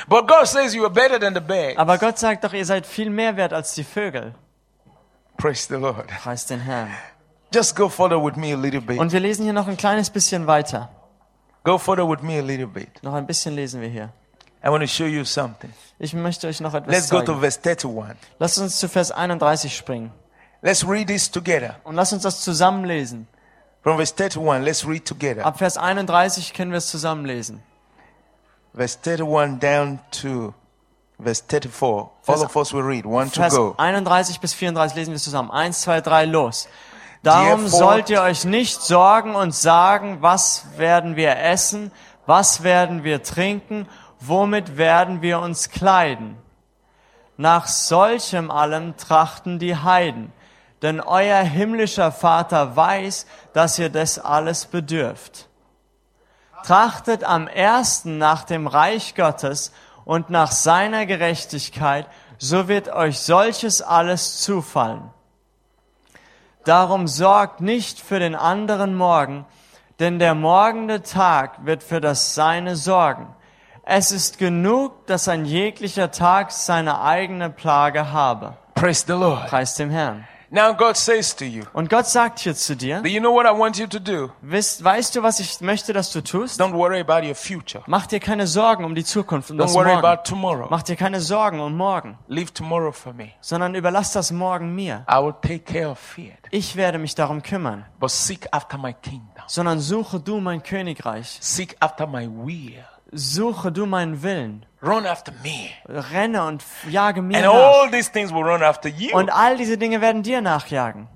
[0.08, 1.78] But God says you are better than the bird.
[1.78, 4.34] Aber Gott sagt doch, ihr seid viel mehr wert als die Vögel.
[5.36, 6.10] Praise the Lord.
[6.50, 6.90] Den Herrn.
[7.54, 8.98] Just go further with me a little bit.
[8.98, 10.90] Und wir lesen hier noch ein kleines bisschen weiter.
[11.66, 13.02] Go further with me a little bit.
[13.02, 14.10] Noch ein bisschen lesen wir hier.
[14.64, 15.72] I want to show you something.
[15.98, 17.40] Ich möchte euch noch etwas Let's go to zeigen.
[17.40, 18.16] verse 31.
[18.38, 20.12] Lasst uns zu Vers 31 springen.
[20.62, 21.74] Let's read this together.
[21.82, 23.26] Und lasst uns das zusammenlesen.
[23.82, 25.44] From verse 31, let's read together.
[25.44, 27.60] Ab Vers 31 können wir es zusammenlesen.
[28.72, 30.54] Verse 31 down to
[31.18, 31.82] verse 34.
[31.82, 33.04] All Vers- of us will read.
[33.06, 33.74] One to Vers go.
[33.76, 35.50] 31 bis 34 lesen wir es zusammen.
[35.50, 36.68] Eins, zwei, drei, los.
[37.22, 41.90] Darum sollt ihr euch nicht sorgen und sagen, was werden wir essen,
[42.26, 43.88] was werden wir trinken,
[44.20, 46.36] womit werden wir uns kleiden.
[47.36, 50.32] Nach solchem allem trachten die Heiden,
[50.82, 55.48] denn euer himmlischer Vater weiß, dass ihr das alles bedürft.
[56.64, 59.72] Trachtet am ersten nach dem Reich Gottes
[60.04, 62.06] und nach seiner Gerechtigkeit,
[62.38, 65.10] so wird euch solches alles zufallen.
[66.66, 69.46] Darum sorgt nicht für den anderen Morgen,
[70.00, 73.28] denn der morgende Tag wird für das Seine sorgen.
[73.84, 78.54] Es ist genug, dass ein jeglicher Tag seine eigene Plage habe.
[78.74, 79.46] Praise the Lord.
[79.46, 80.26] Preis dem Herrn.
[80.50, 83.58] Now God says to you, Und Gott sagt hier zu dir, you know what I
[83.58, 84.30] want you to do?
[84.42, 86.60] Wisst, weißt du, was ich möchte, dass du tust?
[86.60, 87.82] Don't worry about your future.
[87.86, 90.04] Mach dir keine Sorgen um die Zukunft und Don't das worry Morgen.
[90.06, 90.66] about tomorrow.
[90.70, 93.30] Mach dir keine Sorgen um morgen, Leave tomorrow for me.
[93.40, 95.04] sondern überlass das morgen mir.
[95.10, 96.34] I will take care of it.
[96.52, 99.44] Ich werde mich darum kümmern, But seek after my kingdom.
[99.48, 101.38] sondern suche du mein Königreich.
[101.40, 102.84] Seek after my will.
[103.12, 104.66] Suche du meinen Willen.
[104.86, 105.70] Run after me.
[105.88, 107.52] Renne und jage mir And nach.
[107.54, 109.16] all these things will run after you.
[109.16, 111.08] Und all diese Dinge werden dir nachjagen.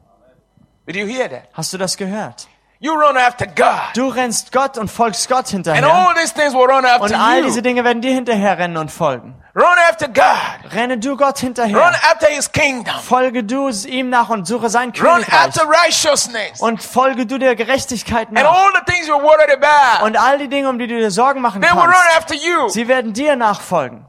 [0.86, 1.44] Did you hear that?
[1.52, 2.48] Hast du das gehört?
[2.82, 3.94] You run after God.
[3.94, 5.84] Du rennst Gott und folgst Gott And hinterher.
[5.86, 7.60] all these things will run Und after all diese.
[7.60, 9.34] Dinge werden dir hinterher rennen und folgen.
[9.54, 10.72] Run after God.
[10.72, 11.86] Renne du Gott Run hinterher.
[12.10, 12.94] after His kingdom.
[13.02, 15.48] Folge du ihm nach und suche sein Run Königreich.
[15.48, 16.60] after righteousness.
[16.60, 18.44] Und folge du der Gerechtigkeit And nach.
[18.50, 21.42] all the things you're worried about, Und all die Dinge, um die du dir Sorgen
[21.42, 22.68] machen they will run kannst, after you.
[22.70, 24.06] sie werden dir nachfolgen.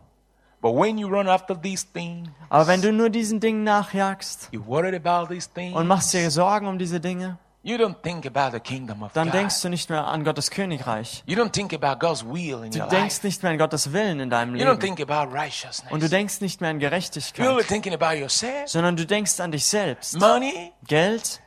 [0.61, 4.65] But when you run after these things, Aber wenn du nur diesen Dingen nachjagst you're
[4.65, 8.51] worried about these things, und machst dir Sorgen um diese Dinge, you don't think about
[8.51, 11.23] the kingdom of dann denkst du nicht mehr an Gottes Königreich.
[11.25, 13.27] You don't think about God's will in Du your denkst life.
[13.27, 14.95] nicht mehr an Gottes Willen in deinem You don't Leben.
[14.95, 15.91] think about righteousness.
[15.91, 19.65] Und du denkst nicht mehr an Gerechtigkeit, thinking about yourself, sondern du denkst an dich
[19.65, 20.19] selbst.
[20.19, 21.41] money, Geld,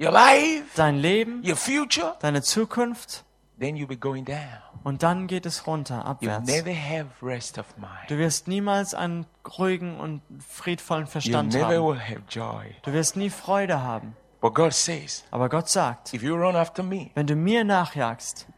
[0.00, 2.16] your life, dein Leben, your future.
[2.20, 3.24] deine Zukunft.
[3.60, 4.38] Then you'll be going down.
[4.82, 6.44] Und dann geht es runter, abwärts.
[6.50, 7.92] never have rest of mind.
[8.08, 9.26] Du wirst niemals einen
[9.58, 11.86] ruhigen und friedvollen You Verstand never haben.
[11.86, 12.74] will have joy.
[12.82, 14.16] Du wirst nie Freude haben.
[14.42, 18.48] But God says, Aber Gott sagt, if you run after me wenn du mir nachjagst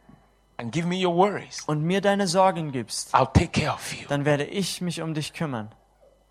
[0.56, 4.08] and give me your worries, und mir deine Sorgen gibst, I'll take care of you.
[4.08, 5.68] dann werde ich mich um dich kümmern.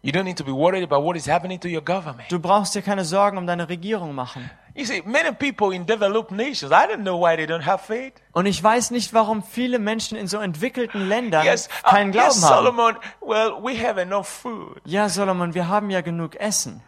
[0.01, 2.31] You don't need to be worried about what is happening to your government.
[2.31, 4.49] Du brauchst dir keine Sorgen um deine Regierung machen.
[4.73, 8.13] You see, many people in developed nations, I don't know why they don't have faith.
[8.31, 12.39] Und ich weiß nicht, warum viele Menschen in so entwickelten Ländern Yes, uh, keinen yes,
[12.39, 12.65] Glauben haben.
[12.65, 14.81] Solomon, well, we have enough food.
[14.83, 16.81] Ja, Solomon, wir haben ja genug Essen.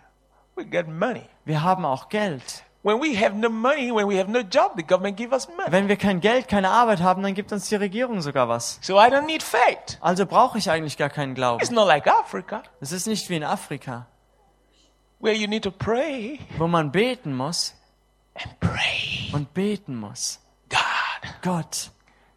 [0.56, 1.30] We get money.
[1.46, 2.64] Wir haben auch Geld.
[2.84, 5.72] When we have no money, when we have no job, the government give us money.
[5.72, 8.78] Wenn wir kein Geld, keine Arbeit haben, dann gibt uns die Regierung sogar was.
[8.82, 9.98] So I don't need faith.
[10.02, 11.74] Also brauche ich eigentlich gar keinen It's Glauben.
[11.74, 14.06] not like Africa, Es ist nicht wie in Afrika,
[15.20, 17.74] where you need to pray wo man beten muss
[18.36, 19.32] and pray.
[19.34, 20.40] und beten muss.
[20.70, 21.92] God, Gott,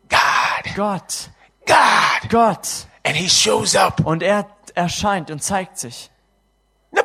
[0.08, 1.30] God, Gott,
[1.66, 2.30] God.
[2.30, 2.68] Gott.
[3.04, 4.00] And he shows up.
[4.06, 6.10] Und er erscheint und zeigt sich.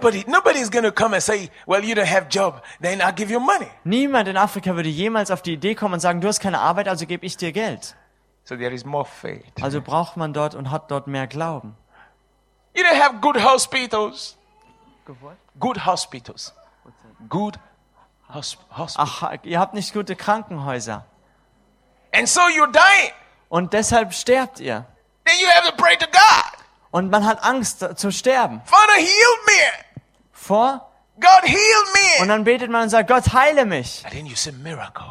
[0.03, 2.61] Nobody, nobody's going to come and say, well, you don't have job.
[2.81, 3.67] Then I'll give you money.
[3.85, 6.87] Niemand in Afrika würde jemals auf die Idee kommen und sagen, du hast keine Arbeit,
[6.87, 7.95] also gebe ich dir Geld.
[8.43, 9.45] So there is more faith.
[9.61, 11.75] Also braucht man dort und hat dort mehr Glauben.
[12.75, 14.35] You don't have good hospitals.
[15.59, 16.53] Good hospitals.
[17.29, 17.57] Good
[18.33, 18.95] hosp- hospitals.
[18.97, 21.05] Ach, ihr habt nicht gute Krankenhäuser.
[22.13, 23.11] And so you're dying.
[23.49, 24.85] Und deshalb sterbt ihr.
[25.25, 26.59] Then you have to pray to God.
[26.91, 28.61] Und man hat Angst zu sterben.
[28.65, 29.07] Father, heal
[29.47, 29.92] me.
[30.43, 30.89] Vor.
[31.15, 31.57] God, heal
[32.19, 32.27] Und me.
[32.27, 34.03] dann betet man und sagt, Gott, heile mich.
[34.03, 34.51] And then you see.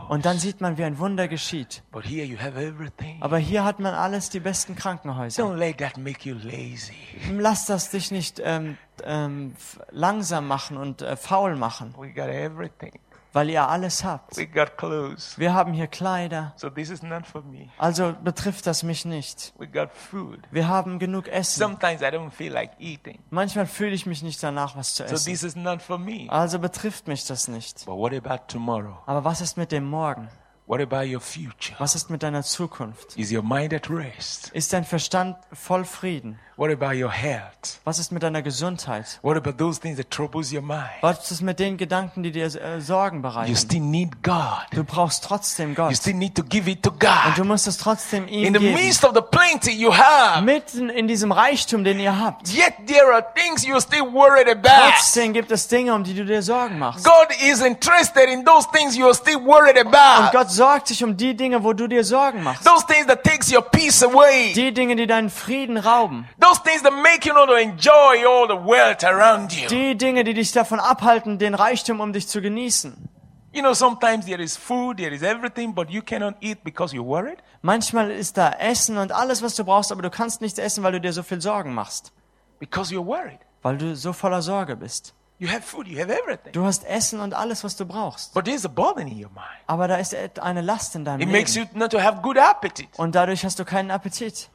[0.08, 1.82] Und dann sieht man, wie ein Wunder geschieht.
[1.90, 3.16] But here you have everything.
[3.22, 5.42] Aber hier hat man alles, die besten Krankenhäuser.
[5.44, 6.96] Don't let that make you lazy.
[7.30, 9.54] Lass das dich nicht ähm, ähm,
[9.90, 12.92] langsam machen und äh, faul machen, We got everything.
[13.32, 14.36] Weil ihr alles habt.
[14.36, 15.38] We got clothes.
[15.38, 17.68] Wir haben hier Kleider, So this is not for me.
[17.78, 19.52] also betrifft das mich nicht.
[19.58, 20.40] We got food.
[20.50, 21.58] Wir haben genug Essen.
[21.60, 23.18] Sometimes I don't feel like eating.
[23.30, 25.30] Manchmal fühle ich mich nicht danach, was zu So essen.
[25.32, 26.26] this is not for me.
[26.28, 27.84] Also betrifft mich das nicht.
[27.86, 28.98] But what about tomorrow?
[29.06, 30.28] Aber was ist mit dem Morgen?
[30.66, 31.74] What about your future?
[31.80, 33.16] Was ist mit deiner Zukunft?
[33.18, 34.48] Is your mind at rest?
[34.50, 36.38] Ist dein Verstand voll Frieden?
[36.62, 37.80] What about your health?
[37.84, 39.18] Was ist mit deiner Gesundheit?
[39.22, 40.90] What about those things that troubles your mind?
[41.00, 43.56] Was ist mit den Gedanken, die dir äh, Sorgen You bereiten?
[43.56, 44.62] still need God.
[44.72, 45.96] Du brauchst trotzdem You Gott.
[45.96, 47.36] still need to give it to Und God.
[47.36, 48.74] du musst es trotzdem ihm In the geben.
[48.74, 52.46] midst of the plenty you have, Mitten in diesem Reichtum, den ihr habt.
[52.50, 54.92] yet there are things you're still worried about.
[54.92, 57.04] Trotzdem gibt es Dinge, um die du dir Sorgen machst.
[57.04, 60.30] God is interested in those things you're still worried Und about.
[60.30, 62.64] Gott sorgt sich um die Dinge, wo du dir Sorgen machst.
[62.64, 64.52] Those things that takes your peace away.
[64.54, 66.28] Die Dinge, die deinen Frieden rauben.
[66.40, 69.68] Those things that make you not to enjoy all the wealth around you.
[69.68, 73.08] Die Dinge, die dich davon abhalten, den Reichtum um dich zu genießen.
[73.54, 77.04] You know, sometimes there is food, there is everything, but you cannot eat because you're
[77.06, 77.38] worried.
[77.60, 80.92] Manchmal ist da Essen und alles, was du brauchst, aber du kannst nichts essen, weil
[80.92, 82.12] du dir so viel Sorgen machst.
[82.58, 83.40] Because you're worried.
[83.60, 85.14] Weil du so voller Sorge bist.
[85.38, 86.52] You have food, you have everything.
[86.52, 88.32] Du hast Essen und alles, was du brauchst.
[88.32, 89.46] But there's a burden in your mind.
[89.66, 91.78] Aber da ist eine Last in deinem It makes you Leben.
[91.78, 92.88] not to have good appetite.
[92.96, 94.48] Und dadurch hast du keinen Appetit.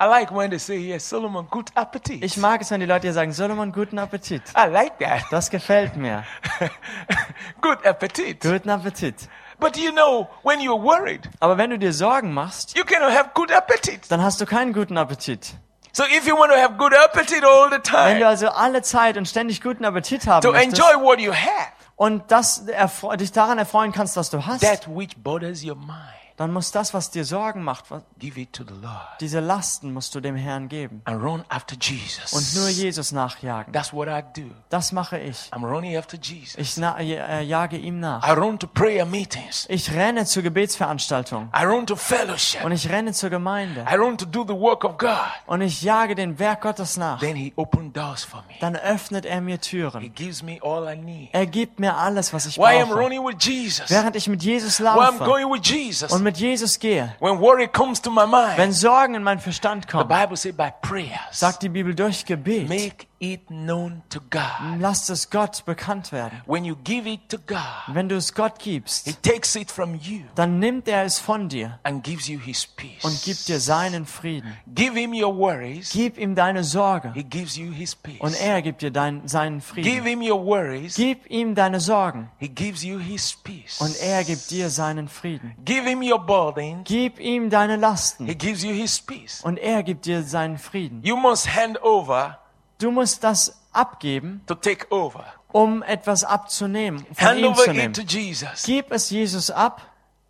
[0.00, 2.24] I like when they say, yes, Solomon, good appetite.
[2.24, 4.42] Ich mag es, wenn die Leute dir sagen, Solomon, guten Appetit.
[4.56, 5.22] I like that.
[5.30, 6.24] Das gefällt mir.
[7.60, 8.38] good appetite.
[8.46, 9.28] Guten Appetit.
[9.60, 13.30] But you know, when you're worried, Aber wenn du dir Sorgen machst, you cannot have
[13.34, 14.00] good appetite.
[14.08, 15.54] dann hast du keinen guten Appetit.
[15.92, 18.82] So if you want to have good appetite all the Wenn du time, also alle
[18.82, 23.30] Zeit und ständig guten Appetit haben to möchtest enjoy what you have, und das dich
[23.30, 27.10] daran erfreuen kannst, was du hast, that which bothers your mind dann muss das, was
[27.10, 30.68] dir Sorgen macht, was, give it to the Lord diese Lasten musst du dem Herrn
[30.68, 33.72] geben und nur Jesus nachjagen.
[33.72, 34.50] That's what I do.
[34.68, 35.48] Das mache ich.
[35.52, 36.56] I'm running after Jesus.
[36.58, 38.26] Ich na, äh, jage ihm nach.
[38.26, 39.66] I run to prayer meetings.
[39.68, 42.64] Ich renne zur Gebetsveranstaltung I run to fellowship.
[42.64, 45.10] und ich renne zur Gemeinde I run to do the work of God.
[45.46, 47.20] und ich jage den Werk Gottes nach.
[47.20, 48.54] Then He opened doors for me.
[48.60, 50.14] Dann öffnet er mir He Türen.
[50.14, 51.30] gives me all I need.
[51.32, 52.94] Er gibt mir alles, was ich brauche.
[52.94, 53.88] running with Jesus.
[53.90, 55.22] Während ich mit Jesus laufe
[56.10, 57.14] und mit Jesus gehe.
[57.20, 60.56] When worry comes to my mind, Wenn Sorgen in meinen Verstand the kommen, Bible says
[60.56, 64.80] by prayers, sagt die Bibel durch Gebet, make it known to God.
[64.80, 66.42] lasst es Gott bekannt werden.
[66.46, 67.58] When you give it to God,
[67.94, 71.48] Wenn du es Gott He gibst, takes it from you dann nimmt er es von
[71.48, 73.02] dir and gives you His peace.
[73.04, 74.56] und gibt dir seinen Frieden.
[74.74, 75.90] Give Him your worries.
[75.90, 78.20] Gib ihm deine Sorge He gives you His peace.
[78.20, 80.04] und er gibt dir dein, seinen Give Frieden.
[80.06, 80.94] Him your worries.
[80.96, 83.80] Gib ihm deine Sorgen He gives you His peace.
[83.80, 85.54] und er gibt dir seinen Frieden.
[85.64, 86.82] Give Him your burden.
[86.84, 89.40] Gib ihm deine He Lasten gives you His peace.
[89.42, 91.02] und er gibt dir seinen Frieden.
[91.02, 92.38] You must hand over
[92.78, 95.24] Du musst das abgeben, to take over.
[95.52, 97.94] um etwas abzunehmen, von Hand ihm over zu it nehmen.
[97.94, 98.64] to Jesus.
[98.64, 99.80] Gib es Jesus ab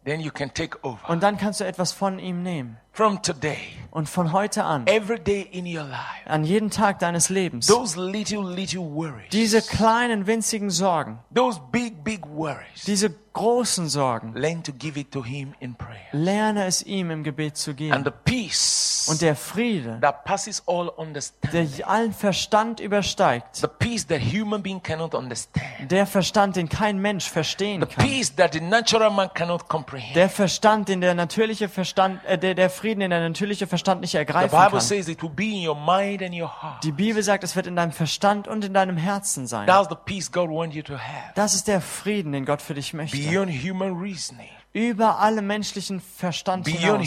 [0.05, 1.09] Then you can take over.
[1.09, 2.77] und dann kannst du etwas von ihm nehmen.
[2.95, 3.59] From today,
[3.91, 7.97] Und von heute an, every day in your life, an jeden Tag deines Lebens, those
[7.99, 14.63] little, little worries, diese kleinen, winzigen Sorgen, those big, big worries, diese großen Sorgen, learn
[14.63, 15.99] to give it to Him in prayer.
[16.13, 18.05] lerne es ihm im Gebet zu And geben.
[18.05, 24.07] the peace Und der Friede, that passes all understanding, der allen Verstand übersteigt, the peace
[24.07, 28.53] that human being cannot understand, der Verstand, den kein Mensch verstehen the kann, peace that
[28.55, 30.15] the natural man cannot comprehend.
[30.17, 34.15] der Verstand, den der natürliche Verstand, äh, der, der Frieden, den der natürliche Verstand nicht
[34.15, 34.79] ergreifen kann.
[36.83, 39.67] Die Bibel sagt, es wird in deinem Verstand und in deinem Herzen sein.
[39.67, 43.17] Das ist der Frieden, den Gott für dich möchte.
[44.75, 47.07] Über alle menschlichen Verstand hinaus.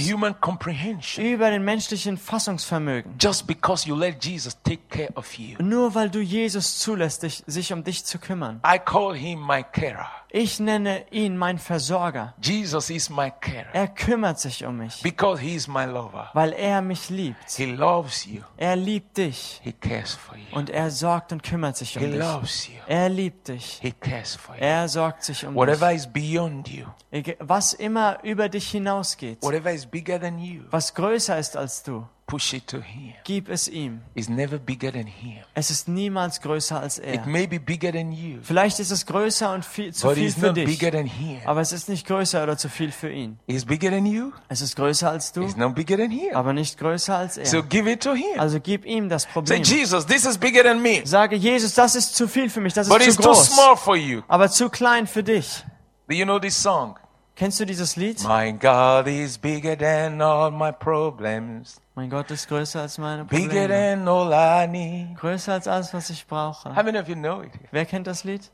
[1.18, 3.16] Über den menschlichen Fassungsvermögen.
[3.20, 5.62] Just because you let Jesus take care of you.
[5.62, 8.62] Nur weil du Jesus zulässt, sich um dich zu kümmern.
[8.66, 10.10] I call him my carer.
[10.30, 12.34] Ich nenne ihn mein Versorger.
[12.42, 16.30] Jesus is my carer Er kümmert sich um mich, because he is my lover.
[16.34, 17.50] weil er mich liebt.
[17.56, 18.42] He loves you.
[18.58, 20.44] Er liebt dich He cares for you.
[20.58, 22.20] und er sorgt und kümmert sich He um dich.
[22.20, 22.74] loves you.
[22.88, 23.80] Er liebt dich.
[23.82, 24.62] He cares for you.
[24.62, 27.38] Er sorgt sich um Whatever is beyond you, dich.
[27.40, 32.06] Was immer über dich hinausgeht, whatever is bigger than you, was größer ist als du,
[32.28, 33.13] push it to him.
[33.24, 34.02] gib es ihm.
[34.13, 35.38] It's never bigger than him.
[35.54, 37.26] Es ist niemals größer als It er.
[37.26, 40.36] may be bigger than you, Vielleicht ist es größer und viel, zu but viel it's
[40.38, 41.40] für dich, bigger than him.
[41.46, 43.40] aber es ist nicht größer oder zu viel für ihn.
[43.48, 46.36] It's bigger than you, Es ist größer als du, it's not bigger than him.
[46.36, 47.63] aber nicht größer als So er.
[47.63, 48.38] give it to him.
[48.38, 49.63] Also gib ihm das Say, Problem.
[49.63, 52.90] Jesus, this is bigger than me, Sage Jesus, das ist zu viel für mich, das
[52.90, 54.22] but ist it's zu too groß, small for you.
[54.28, 55.63] aber zu klein für dich.
[56.10, 56.96] Do you know this song?
[57.38, 58.23] Kennst du dieses Lied?
[58.23, 63.47] My God is bigger than all my problems, Mein Gott ist größer als meine bigger
[63.47, 63.67] Probleme.
[63.67, 65.15] than all I need.
[65.19, 66.76] Größer als alles, was ich brauche.
[66.76, 67.52] How many of you know it?
[67.71, 68.50] Wer kennt das Lied?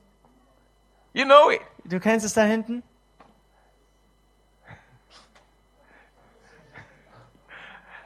[1.14, 1.62] You know it.
[1.86, 2.84] Du kennst es da hinten?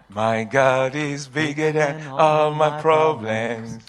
[0.09, 3.79] My God is bigger than all my problems.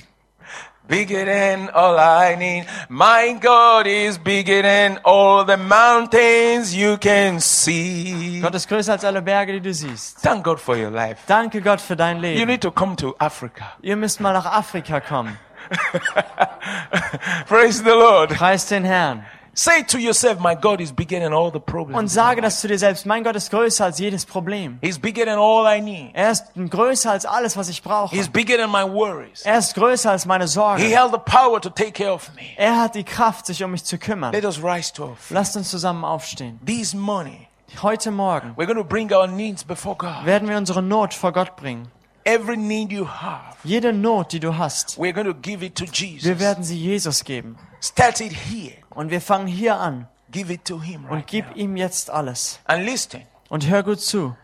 [0.88, 2.66] Bigger than all I need.
[2.88, 8.40] My God is bigger than all the mountains you can see.
[8.40, 10.22] Gott ist größer als alle Berge, die du siehst.
[10.22, 11.20] Thank God for your life.
[11.26, 12.46] Danke Gott für dein You Leben.
[12.46, 13.72] need to come to Africa.
[13.82, 15.38] Ihr müsst mal nach Afrika kommen.
[17.48, 18.30] Praise the Lord.
[18.34, 19.24] Preis den Herrn.
[19.60, 22.12] Say to yourself, My God is bigger than all the Und problems.
[22.12, 23.06] sage das zu dir selbst.
[23.06, 24.78] Mein Gott ist größer als jedes Problem.
[24.80, 26.10] He's bigger than all I need.
[26.14, 28.14] Er ist größer als alles, was ich brauche.
[28.14, 29.42] He's bigger than my worries.
[29.42, 30.82] Er ist größer als meine He Sorge.
[30.84, 32.42] held the power to take care of me.
[32.56, 34.30] Er hat die Kraft, sich um mich zu kümmern.
[34.32, 35.34] Let us rise to our feet.
[35.34, 36.60] Lasst uns zusammen aufstehen.
[36.64, 37.48] This morning,
[37.82, 40.24] Heute Morgen we're going to bring our needs before God.
[40.24, 41.88] werden wir unsere Not vor Gott bringen.
[42.22, 45.84] Every need you have, Jede Not, die du hast, we're going to give it to
[45.86, 46.38] wir Jesus.
[46.38, 47.56] werden sie Jesus geben.
[47.80, 48.74] Start it here.
[48.90, 51.56] Und wir fangen hier an Give it to Him und right gib now.
[51.56, 52.60] ihm jetzt alles.
[52.64, 54.36] And listen, Und hör gut zu.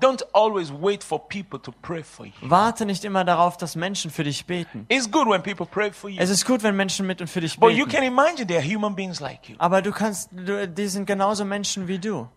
[0.00, 2.32] don't always wait for people to pray for you.
[2.42, 4.86] Warte nicht immer darauf, dass Menschen für dich beten.
[4.88, 6.20] It's good when people pray for you.
[6.20, 7.96] Es ist gut, wenn Menschen mit und für dich But you beten.
[7.98, 9.54] can imagine they are human beings like you.
[9.58, 12.28] Aber du kannst, du, die sind genauso Menschen wie du.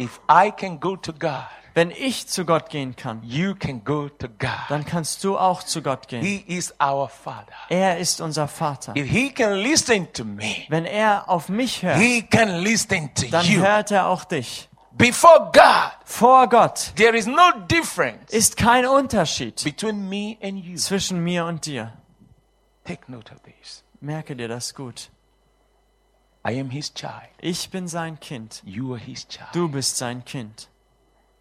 [0.00, 4.08] If I can go to God, Wenn ich zu Gott gehen kann, you can go
[4.08, 4.50] to God.
[4.68, 6.22] dann kannst du auch zu Gott gehen.
[6.24, 7.52] He is our Father.
[7.68, 8.96] Er ist unser Vater.
[8.96, 13.26] If He can listen to me, Wenn er auf mich hört, He can listen to
[13.30, 13.60] dann you.
[13.60, 14.68] hört er auch dich.
[14.92, 20.76] Before God, Vor Gott there is no difference ist kein Unterschied between me and you.
[20.76, 21.92] zwischen mir und dir.
[22.84, 23.84] Take note of this.
[24.00, 25.10] Merke dir das gut.
[26.46, 27.28] I am his child.
[27.40, 28.62] Ich bin sein Kind.
[28.64, 29.48] You are his child.
[29.52, 30.68] Du bist sein Kind.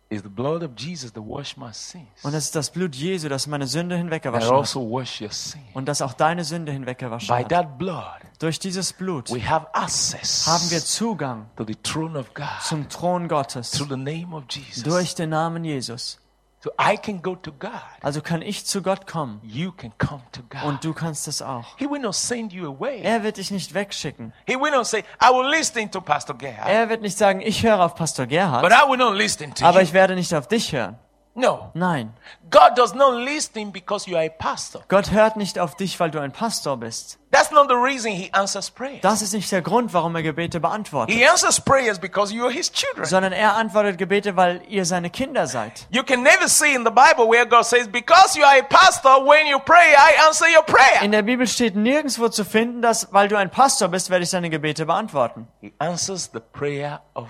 [0.09, 2.07] It's the blood of Jesus that washed my sins.
[2.24, 4.55] Und es ist das Blut Jesu, das meine Sünde hinweggewaschen hat.
[4.57, 5.61] also washed your sin.
[5.74, 7.49] Und das auch deine Sünde hinweggewaschen By hat.
[7.49, 12.34] that blood, Durch dieses Blut we have access haben wir Zugang to the throne of
[12.34, 13.71] God zum Thron Gottes.
[13.71, 14.84] through the name of Jesus.
[14.84, 16.19] Durch den Namen Jesus.
[16.60, 17.72] So I can go to God.
[18.01, 19.39] Also kann ich zu Gott kommen.
[19.43, 20.64] You can come to God.
[20.64, 21.78] Und du kannst es auch.
[21.78, 23.01] He will not send you away.
[23.03, 24.34] Er wird dich nicht wegschicken.
[24.47, 27.62] He will not say, I will listen to Pastor Gerhard, Er wird nicht sagen, ich
[27.64, 29.84] höre auf Pastor but Gerhard, I will not listen to aber you.
[29.86, 30.97] ich werde nicht auf dich hören.
[31.38, 31.69] No.
[31.75, 32.13] Nein.
[32.49, 34.81] God does not listen because you are a pastor.
[34.88, 37.19] Gott hört nicht auf dich, weil du ein Pastor bist.
[37.29, 39.01] That's not the reason he answers prayers.
[39.01, 41.13] Das ist nicht der Grund, warum er Gebete beantwortet.
[41.13, 43.05] He answers prayers because you are his children.
[43.05, 45.85] Sondern er antwortet Gebete, weil ihr seine Kinder seid.
[45.91, 49.23] You can never see in the Bible where God says, Because you are a pastor,
[49.23, 51.03] when you pray, I answer your prayer.
[51.03, 54.31] In der Bibel steht nirgendwo zu finden, dass, weil du ein Pastor bist, werde ich
[54.31, 55.47] deine Gebete beantworten.
[55.61, 57.27] He answers the prayer of.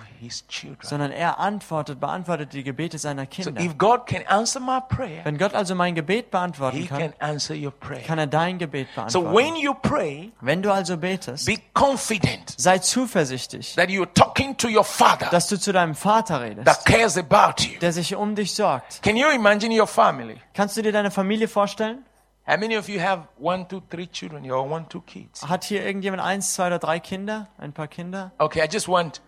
[0.81, 3.61] Sondern er antwortet, beantwortet die Gebete seiner So Kinder.
[3.61, 7.55] if God can answer my prayer, Wenn Gott also mein Gebet beantworten kann, can answer
[7.55, 8.01] your prayer.
[8.03, 9.35] kann er dein Gebet So beantworten.
[9.35, 14.67] when you pray, Wenn du also betest, be confident sei zuversichtlich, that you're talking to
[14.67, 17.79] your father dass du zu deinem Vater that redest, cares about you.
[17.79, 19.01] der sich um dich sorgt.
[19.03, 20.37] Can you imagine your family?
[20.53, 22.03] Kannst du dir deine Familie vorstellen?
[22.49, 25.45] How many of you have one, two, three children or one, two kids?
[25.47, 27.47] Hat hier irgendjemand eins, zwei oder drei Kinder?
[27.57, 28.31] Ein paar Kinder?
[28.37, 29.21] Okay, I just want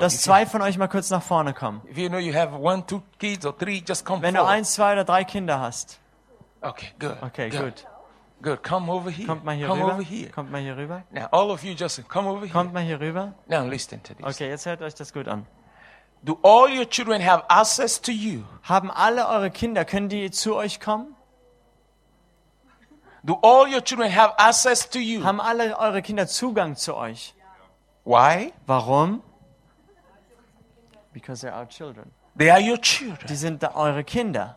[0.00, 1.82] Dass zwei von euch mal kurz nach vorne kommen.
[1.90, 4.74] if you know you have one, two kids or three, just come Wenn du eins,
[4.74, 5.98] zwei oder drei Kinder hast.
[6.60, 7.16] Okay, good.
[7.22, 7.86] Okay, good.
[8.42, 8.62] Good.
[8.62, 9.26] Come over here.
[9.26, 9.94] Kommt mal hier come rüber.
[9.94, 10.30] over here.
[10.30, 11.02] Kommt mal hier rüber.
[11.10, 12.52] Now, all of you just come over here.
[12.52, 13.34] Kommt mal hier rüber.
[13.46, 14.26] Now, listen to this.
[14.26, 15.46] Okay, jetzt hört euch das gut an.
[16.22, 18.42] Do all your children have access to you?
[18.62, 21.14] Haben alle eure Kinder, können die zu euch kommen?
[23.22, 25.22] Do all your children have access to you?
[25.22, 27.34] Haben alle eure Kinder Zugang zu euch?
[28.04, 28.52] Why?
[28.66, 29.22] Warum?
[31.12, 32.10] Because they're our children.
[32.36, 33.26] They are your children.
[33.28, 34.56] Die sind eure Kinder.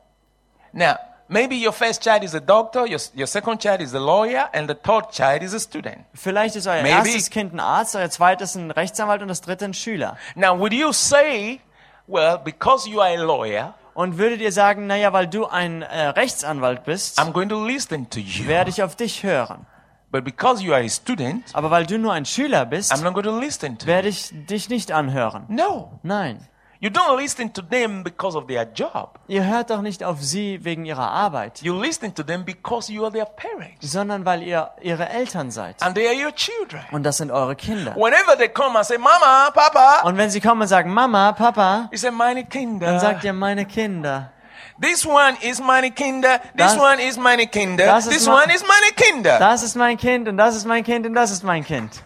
[0.71, 0.95] Now,
[1.27, 4.67] maybe your first child is a doctor, your, your second child is a lawyer, and
[4.69, 6.05] the third child is a student.
[6.13, 6.89] Vielleicht ist euer Maybe.
[7.09, 10.17] erstes Kind ein Arzt, euer zweites ein Rechtsanwalt und das dritte ein Schüler.
[10.35, 11.59] Now, would you say,
[12.07, 16.07] well, because you are a lawyer, Und würdet ihr sagen, naja, weil du ein äh,
[16.07, 18.47] Rechtsanwalt bist, I'm going to listen to you.
[18.47, 19.67] werde ich auf dich hören.
[20.13, 23.13] But because you are a student, Aber weil du nur ein Schüler bist, I'm not
[23.15, 25.45] going to listen to werde ich dich nicht anhören.
[25.47, 25.99] No.
[26.03, 26.47] Nein.
[26.79, 29.17] You don't listen to them because of their job.
[29.27, 33.03] Ihr hört doch nicht auf sie wegen ihrer Arbeit, You listen to them because you
[33.05, 33.89] are their parents.
[33.91, 35.81] sondern weil ihr ihre Eltern seid.
[35.81, 36.83] And they are your children.
[36.91, 37.95] Und das sind eure Kinder.
[37.95, 41.87] Whenever they come and say, Mama, Papa, Und wenn sie kommen und sagen, Mama, Papa,
[41.91, 42.99] you say, meine dann Kinder.
[42.99, 44.32] sagt ihr, meine Kinder.
[44.81, 46.39] This one is meine Kinder.
[46.39, 47.99] This Das- one is meine Kinder.
[48.01, 49.39] This one is meine Kinder.
[49.39, 52.03] Das ist mein Kind und das ist mein Kind und das ist mein Kind.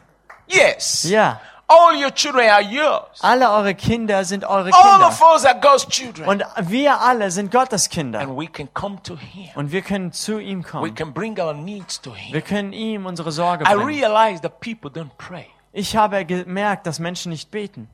[0.48, 1.04] Yes.
[1.04, 1.40] Ja,
[1.70, 3.20] All your children are yours.
[3.22, 5.08] alle eure Kinder sind eure All Kinder.
[5.08, 6.28] of us are God's children.
[6.30, 8.20] Und wir alle sind Gottes Kinder.
[8.22, 9.50] And we can come to Him.
[9.56, 10.96] Und wir können zu ihm We kommen.
[10.96, 12.34] can bring our needs to Him.
[12.34, 13.86] Wir können ihm unsere Sorge I bringen.
[13.86, 15.48] realize that people don't pray.
[15.74, 17.90] Ich habe gemerkt, dass Menschen nicht beten.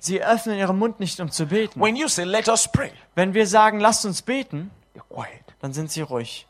[0.00, 1.80] Sie öffnen ihren Mund nicht, um zu beten.
[1.80, 4.70] When you say, let us pray, Wenn wir sagen, lasst uns beten,
[5.60, 6.46] dann sind sie ruhig.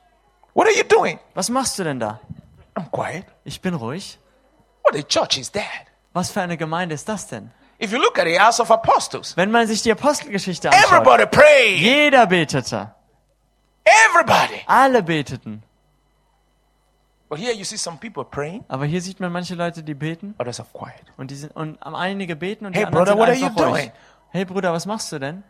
[0.55, 1.19] What are you doing?
[1.35, 2.21] Was machst du denn da?
[2.75, 3.27] I'm quiet.
[3.45, 4.19] Ich bin ruhig.
[4.83, 5.65] What a church is that?
[6.13, 7.51] Was für eine Gemeinde ist das denn?
[7.79, 11.07] If you look at the House of Apostles, Wenn man sich die Apostelgeschichte anschaut,
[11.77, 12.95] jeder betete.
[13.85, 14.63] Everybody.
[14.67, 15.63] Alle beteten.
[15.65, 20.35] But here you see some people praying, Aber hier sieht man manche Leute, die beten
[20.39, 21.05] others are quiet.
[21.17, 23.61] und die sind und einige beten und die Hey, anderen brother, what sind are einfach
[23.67, 23.83] you ruhig.
[23.83, 23.93] doing?
[24.31, 25.43] Hey Bruder, was machst du denn?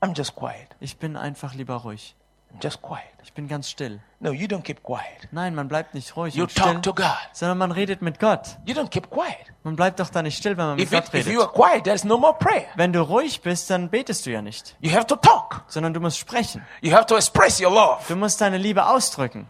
[0.00, 0.76] I'm just quiet.
[0.80, 2.14] Ich bin einfach lieber ruhig.
[2.54, 3.02] I'm just quiet.
[3.24, 4.00] Ich bin ganz still.
[4.20, 5.28] No, you don't keep quiet.
[5.32, 7.06] Nein, man bleibt nicht ruhig You und still, talk to God.
[7.32, 8.56] sondern man redet mit Gott.
[8.66, 9.52] You don't keep quiet.
[9.64, 11.32] Man bleibt doch da nicht still, wenn man mit If, Gott it, if redet.
[11.32, 12.66] you are quiet, there's no more prayer.
[12.76, 15.64] Wenn du ruhig bist, dann betest du ja nicht, You have to talk.
[15.66, 16.62] sondern du musst sprechen.
[16.82, 17.98] You have to express your love.
[18.06, 19.48] Du musst deine Liebe ausdrücken.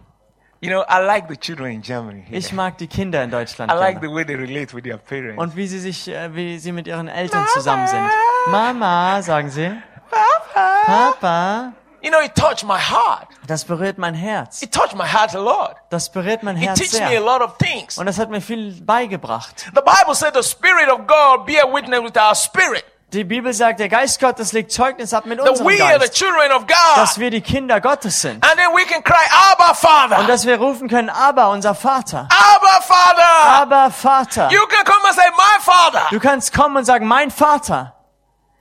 [0.61, 2.23] You know, I like the children in Germany.
[2.27, 2.39] Here.
[2.39, 5.39] Ich mag die Kinder in Deutschland I like the way they relate with their parents.
[5.41, 8.09] Und wie sie sich, äh, wie sie mit ihren Eltern zusammen sind.
[8.51, 9.71] Mama, sagen sie.
[10.11, 10.83] Papa.
[10.87, 11.73] Papa.
[12.03, 13.29] You know, it touched my heart.
[13.47, 14.63] Das berührt mein Herz.
[14.63, 15.75] It touched my heart a lot.
[15.91, 17.21] Das berührt mein It Herz teaches me a sehr.
[17.21, 17.99] lot of things.
[17.99, 19.67] Und das hat mir viel beigebracht.
[19.75, 22.85] The Bible said the Spirit of God bear witness with our spirit
[23.17, 26.13] Die Bibel sagt, der Geist Gottes legt Zeugnis ab mit unserem Geist,
[26.97, 28.45] dass wir die Kinder Gottes sind.
[29.03, 29.15] Cry,
[29.53, 29.73] Abba,
[30.19, 32.29] Und dass wir rufen können, aber unser Vater.
[32.29, 33.63] Abba, Father.
[33.63, 34.51] Aber Vater.
[34.85, 35.23] Come and say.
[36.11, 37.96] Du kannst kommen und sagen, mein Vater.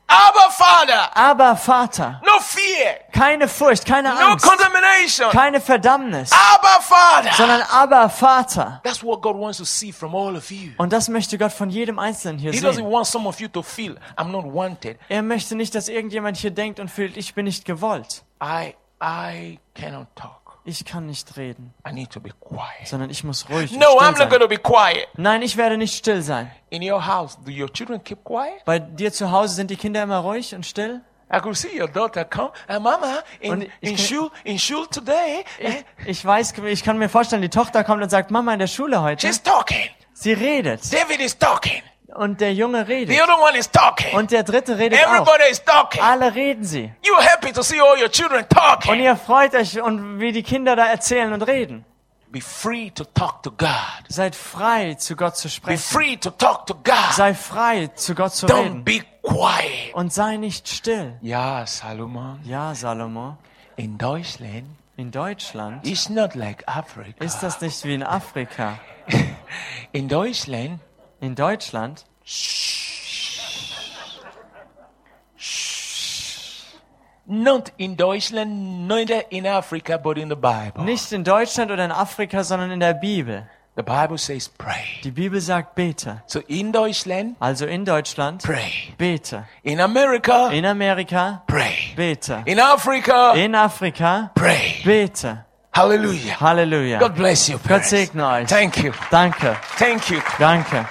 [0.07, 1.17] Abba Father.
[1.17, 2.99] Aber Vater, No fear.
[3.11, 5.31] keine Furcht, keine No Angst, condemnation.
[5.31, 7.31] keine Verdammnis, Abba Father.
[7.33, 8.81] sondern aber Vater.
[8.83, 10.71] That's what God wants to see from all of you.
[10.77, 12.91] Und das möchte Gott von jedem Einzelnen hier He doesn't sehen.
[12.91, 14.99] want some of you to feel, I'm not wanted.
[15.09, 18.23] Er möchte nicht, dass irgendjemand hier denkt und fühlt, ich bin nicht gewollt.
[18.43, 20.41] I, I cannot talk.
[20.67, 22.87] Ich kann nicht reden, I need to be quiet.
[22.87, 25.07] sondern ich muss ruhig No, I'm not be quiet.
[25.15, 26.49] Nein, ich werde nicht still sein.
[26.71, 28.65] In your house, do your children keep quiet?
[28.65, 31.01] Bei dir zu Hause sind die Kinder immer ruhig und still?
[31.31, 34.57] I could see your daughter come, and Mama, in, Und ich in kann- school, in
[34.59, 38.53] school today, Ich, ich weiß, ich kann mir vorstellen, die Tochter kommt und sagt, Mama
[38.53, 39.25] in der Schule heute.
[39.27, 39.89] she's talking.
[40.13, 40.81] Sie redet.
[40.93, 41.81] David is talking.
[42.15, 43.21] Und der Junge The redet.
[43.21, 44.15] other one is talking.
[44.17, 45.11] Und der dritte redet auch.
[45.13, 46.01] Everybody is talking.
[46.01, 46.91] Alle reden sie.
[47.03, 48.99] You're happy to see all your children Und talking.
[49.01, 51.83] ihr freut euch und wie die Kinder da erzählen und reden.
[52.31, 53.69] Be free to talk to God.
[54.09, 55.77] Seid frei, zu Gott zu Be sprechen.
[55.79, 57.13] free to talk to God.
[57.13, 58.83] Sei frei, zu Gott zu Don't reden.
[58.83, 59.93] be quiet.
[59.93, 61.17] Und sei nicht still.
[61.21, 62.39] Ja, Salomon.
[62.43, 63.37] Ja, Salomo,
[63.77, 64.65] In Deutschland,
[64.97, 67.23] in Deutschland it's not like Africa.
[67.23, 68.79] ist das nicht wie in Afrika.
[69.91, 70.79] In Deutschland,
[71.21, 72.05] In Deutschland
[77.27, 80.83] not in Deutschland, neither in Africa, but in the Bible.
[80.83, 83.43] Nicht in Deutschland oder in Afrika, sondern in der Bibel.
[83.75, 85.01] The Bible says pray.
[85.03, 86.21] Die Bibel sagt bete.
[86.27, 88.71] So in Deutschland, Also in Deutschland pray.
[88.97, 89.43] bete.
[89.63, 91.93] In America, In Amerika pray.
[91.95, 92.41] bete.
[92.45, 94.81] In Africa, In Afrika pray.
[94.85, 95.39] bete.
[95.73, 96.39] Hallelujah.
[96.39, 96.99] Halleluja.
[96.99, 97.57] God bless you.
[97.57, 97.89] Gott parents.
[97.89, 98.47] segne euch.
[98.47, 98.93] Thank you.
[99.11, 99.57] Danke.
[99.77, 100.21] Thank you.
[100.39, 100.85] Danke.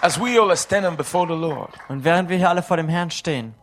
[0.00, 2.88] As we all are standing before the Lord, Und während wir hier alle vor dem
[2.88, 3.54] Herrn stehen,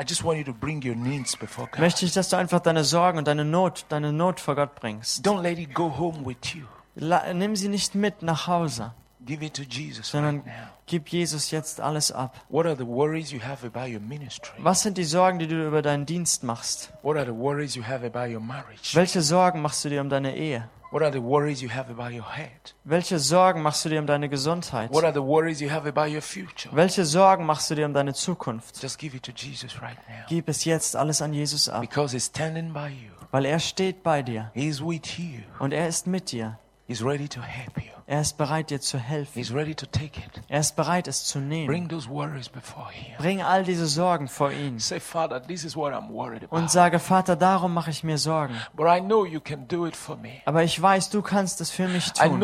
[0.00, 1.80] I just want you to bring your needs before God.
[1.80, 5.26] möchte ich, dass du einfach deine Sorgen und deine Not, deine Not vor Gott bringst.
[5.26, 6.64] Don't let it go home with you.
[6.94, 8.92] La nimm sie nicht mit nach Hause,
[9.24, 10.52] Give it to Jesus sondern right now.
[10.86, 12.34] gib Jesus jetzt alles ab.
[12.48, 14.52] What are the worries you have about your ministry?
[14.58, 16.92] Was sind die Sorgen, die du über deinen Dienst machst?
[17.02, 18.94] What are the worries you have about your marriage?
[18.94, 20.68] Welche Sorgen machst du dir um deine Ehe?
[20.92, 22.74] What are the worries you have about your head?
[22.84, 24.92] Welche Sorgen machst du dir um deine Gesundheit?
[24.92, 26.68] What are the worries you have about your future?
[26.76, 28.82] Welche Sorgen machst du dir um deine Zukunft?
[28.82, 30.26] Just give it to Jesus right now.
[30.28, 33.10] Gib es jetzt alles an Jesus ab, Because He's standing by you.
[33.30, 35.40] weil er steht bei dir He's with you.
[35.58, 36.58] und er ist mit dir.
[36.86, 37.91] He's ready to help you.
[38.06, 39.32] Er ist bereit, dir zu helfen.
[39.34, 40.42] He's ready to take it.
[40.48, 41.66] Er ist bereit, es zu nehmen.
[41.66, 43.16] Bring those worries before Him.
[43.18, 46.98] Bring all diese Sorgen vor ihn Say, Father, this is what I'm worried und sage,
[46.98, 48.54] Vater, darum mache ich mir Sorgen.
[48.74, 50.40] But I know you can do it for me.
[50.44, 52.42] Aber ich weiß, du kannst es für mich tun.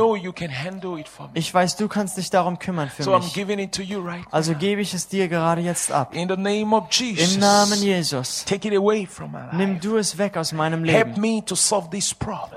[1.34, 3.34] Ich weiß, du kannst dich darum kümmern für So I'm mich.
[3.34, 4.28] giving it to you right now.
[4.30, 6.14] Also gebe ich es dir gerade jetzt ab.
[6.14, 7.34] In the name of Jesus.
[7.34, 8.44] Im Namen Jesus.
[8.44, 11.14] Take it away from my Nimm du es weg aus meinem Leben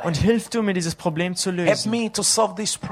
[0.03, 1.91] und hilf du mir, dieses Problem zu lösen.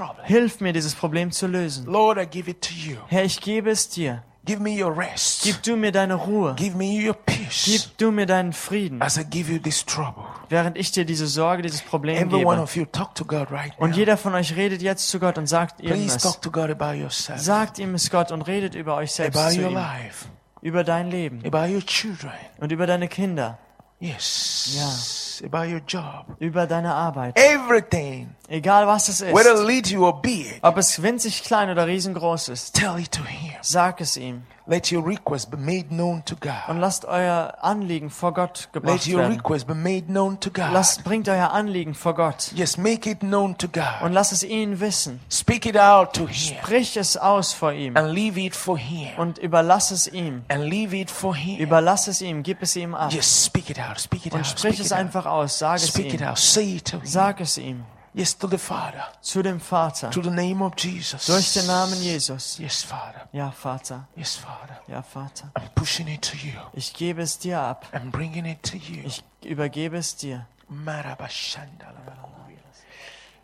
[0.06, 0.26] Problem.
[0.26, 1.86] Hilf mir, dieses Problem zu lösen.
[1.86, 2.98] Lord, I give it to you.
[3.08, 4.24] Herr, ich gebe es dir.
[4.46, 5.44] Give me your rest.
[5.44, 6.56] Gib du mir deine Ruhe.
[6.56, 10.24] Give me your peace Gib du mir deinen Frieden, as I give you this trouble.
[10.48, 12.64] während ich dir diese Sorge, dieses Problem Every one gebe.
[12.64, 13.98] of you, talk to God right Und now.
[13.98, 16.24] jeder von euch redet jetzt zu Gott und sagt ihm Please es.
[16.24, 19.54] talk to God about yourself, Sagt ihm es Gott und redet über euch selbst about
[19.54, 19.76] zu your ihm.
[19.76, 20.26] life,
[20.62, 22.32] Über dein Leben about your children.
[22.60, 23.60] und über deine Kinder.
[24.00, 25.42] Yes.
[25.46, 26.26] About your job.
[26.40, 27.38] Über deine Arbeit.
[27.38, 29.64] Everything, Egal was es whether ist.
[29.66, 32.76] little or big, Ob es winzig klein oder riesengroß ist.
[32.76, 33.54] tell it to Him.
[33.62, 34.44] Sag es ihm.
[34.70, 36.78] Let your request be made known to Und God.
[36.78, 39.38] lasst euer Anliegen vor Gott Let gebracht your werden.
[39.38, 40.72] request be made known to God.
[40.72, 42.52] Lasst, bringt euer Anliegen vor Gott.
[42.54, 44.04] Yes, make it known to God.
[44.04, 45.22] Und lasst es ihn wissen.
[45.32, 47.98] Speak it out to Him Sprich es aus vor ihm.
[47.98, 49.08] and leave it for Him.
[49.18, 50.44] Und überlass es ihm.
[50.50, 51.58] And leave it for Him.
[51.58, 52.44] Überlass es ihm.
[52.44, 53.12] Gib es ihm ab.
[53.12, 54.00] Yes, speak it out.
[54.00, 54.46] Speak it Und out.
[54.46, 55.58] sprich Speak es it einfach aus.
[55.58, 56.28] Sag es Speak it ihm.
[56.28, 56.38] out.
[56.38, 57.06] Say it to Him.
[57.08, 57.86] Sag es ihm.
[58.14, 59.06] Yes, to the Father.
[59.22, 60.10] Zu dem Vater.
[60.10, 61.28] To the name of Jesus.
[61.28, 62.58] Durch den Namen Jesus.
[62.58, 63.30] Yes, Father.
[63.32, 64.08] Ja, Vater.
[64.16, 64.82] Yes, Father.
[64.88, 65.52] Ja, Vater.
[65.56, 66.54] I'm pushing it to you.
[66.74, 67.86] Ich gebe es dir ab.
[67.94, 69.04] I'm bringing it to you.
[69.06, 70.48] Ich übergebe es dir.
[70.70, 72.58] Marabashandalabakuria.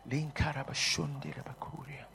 [0.06, 2.06] Linkarabashundirabakuria.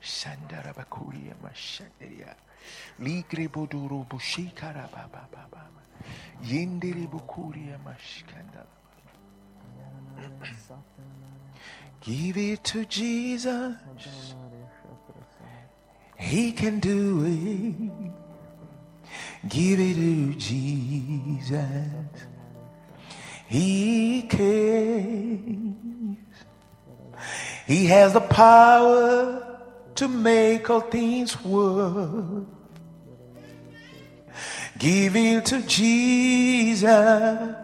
[0.00, 2.34] Shandarabakuria mashandiria.
[2.98, 5.68] Ligribuduru bushikarabababa.
[6.42, 8.66] Yindiribukuria mashkandala.
[12.00, 13.76] Give it to Jesus.
[16.18, 17.74] He can do it.
[19.48, 21.66] Give it to Jesus.
[23.46, 25.46] He cares.
[27.66, 29.60] He has the power
[29.94, 32.46] to make all things work.
[34.78, 37.56] Give it to Jesus.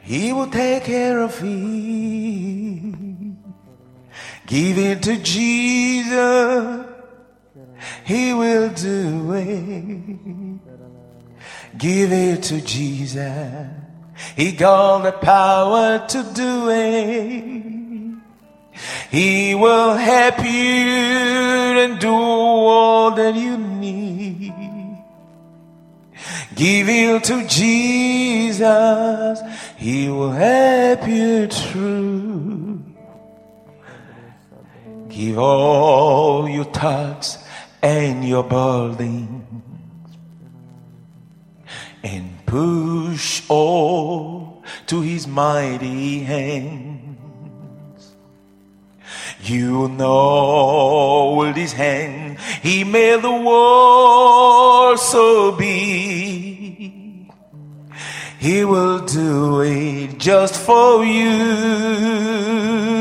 [0.00, 3.13] He will take care of it.
[4.46, 6.86] Give it to Jesus.
[8.04, 10.60] He will do it.
[11.78, 13.68] Give it to Jesus.
[14.36, 17.74] He got the power to do it.
[19.10, 24.52] He will help you and do all that you need.
[26.54, 29.40] Give it to Jesus.
[29.76, 32.63] He will help you through.
[35.14, 37.38] Give all your thoughts
[37.80, 39.44] and your burdens
[42.02, 47.16] and push all to his mighty hands.
[49.40, 57.30] You know his hand he made the world so big.
[58.40, 62.93] He will do it just for you.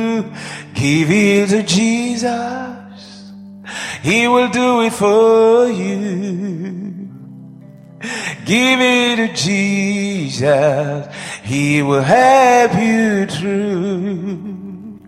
[0.84, 3.31] Give it to Jesus.
[4.01, 7.07] He will do it for you.
[8.43, 11.07] Give it to Jesus.
[11.43, 14.99] He will help you through.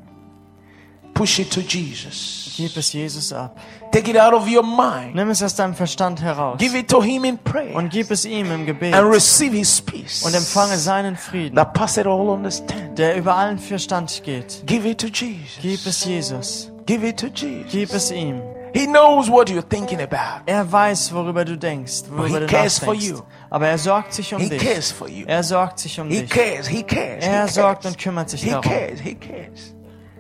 [1.14, 2.56] Push it to Jesus.
[2.56, 3.60] Gib es Jesus ab.
[3.96, 5.16] Take it out of your mind.
[5.16, 6.58] Nimm es aus deinem Verstand heraus.
[6.60, 7.76] Give it to Him in prayer.
[7.76, 8.94] Und gib es ihm im Gebet.
[8.94, 10.22] And receive His peace.
[10.24, 12.94] Und empfange seinen Frieden, That passeth all understanding.
[12.96, 14.64] der über allen Verstand geht.
[14.66, 15.60] Give it to Jesus.
[15.62, 16.72] Gib es Jesus.
[16.86, 17.72] Give it to Jesus.
[17.72, 18.42] Gib es ihm.
[18.74, 20.44] He knows what you're thinking about.
[20.46, 23.22] Er weiß, worüber du denkst, worüber he du cares for you.
[23.50, 24.62] Aber er sorgt sich um He dich.
[24.62, 25.24] cares for you.
[25.26, 26.30] Er sorgt sich um He dich.
[26.30, 26.68] cares.
[26.68, 27.24] He cares.
[27.24, 27.96] He Er sorgt cares.
[27.96, 28.70] und kümmert sich He darum.
[28.70, 29.00] cares.
[29.00, 29.74] He cares.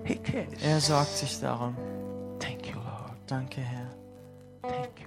[0.06, 0.64] He cares.
[0.64, 1.76] Er sorgt sich darum.
[3.28, 3.90] Danke, Herr.
[4.62, 5.05] Danke.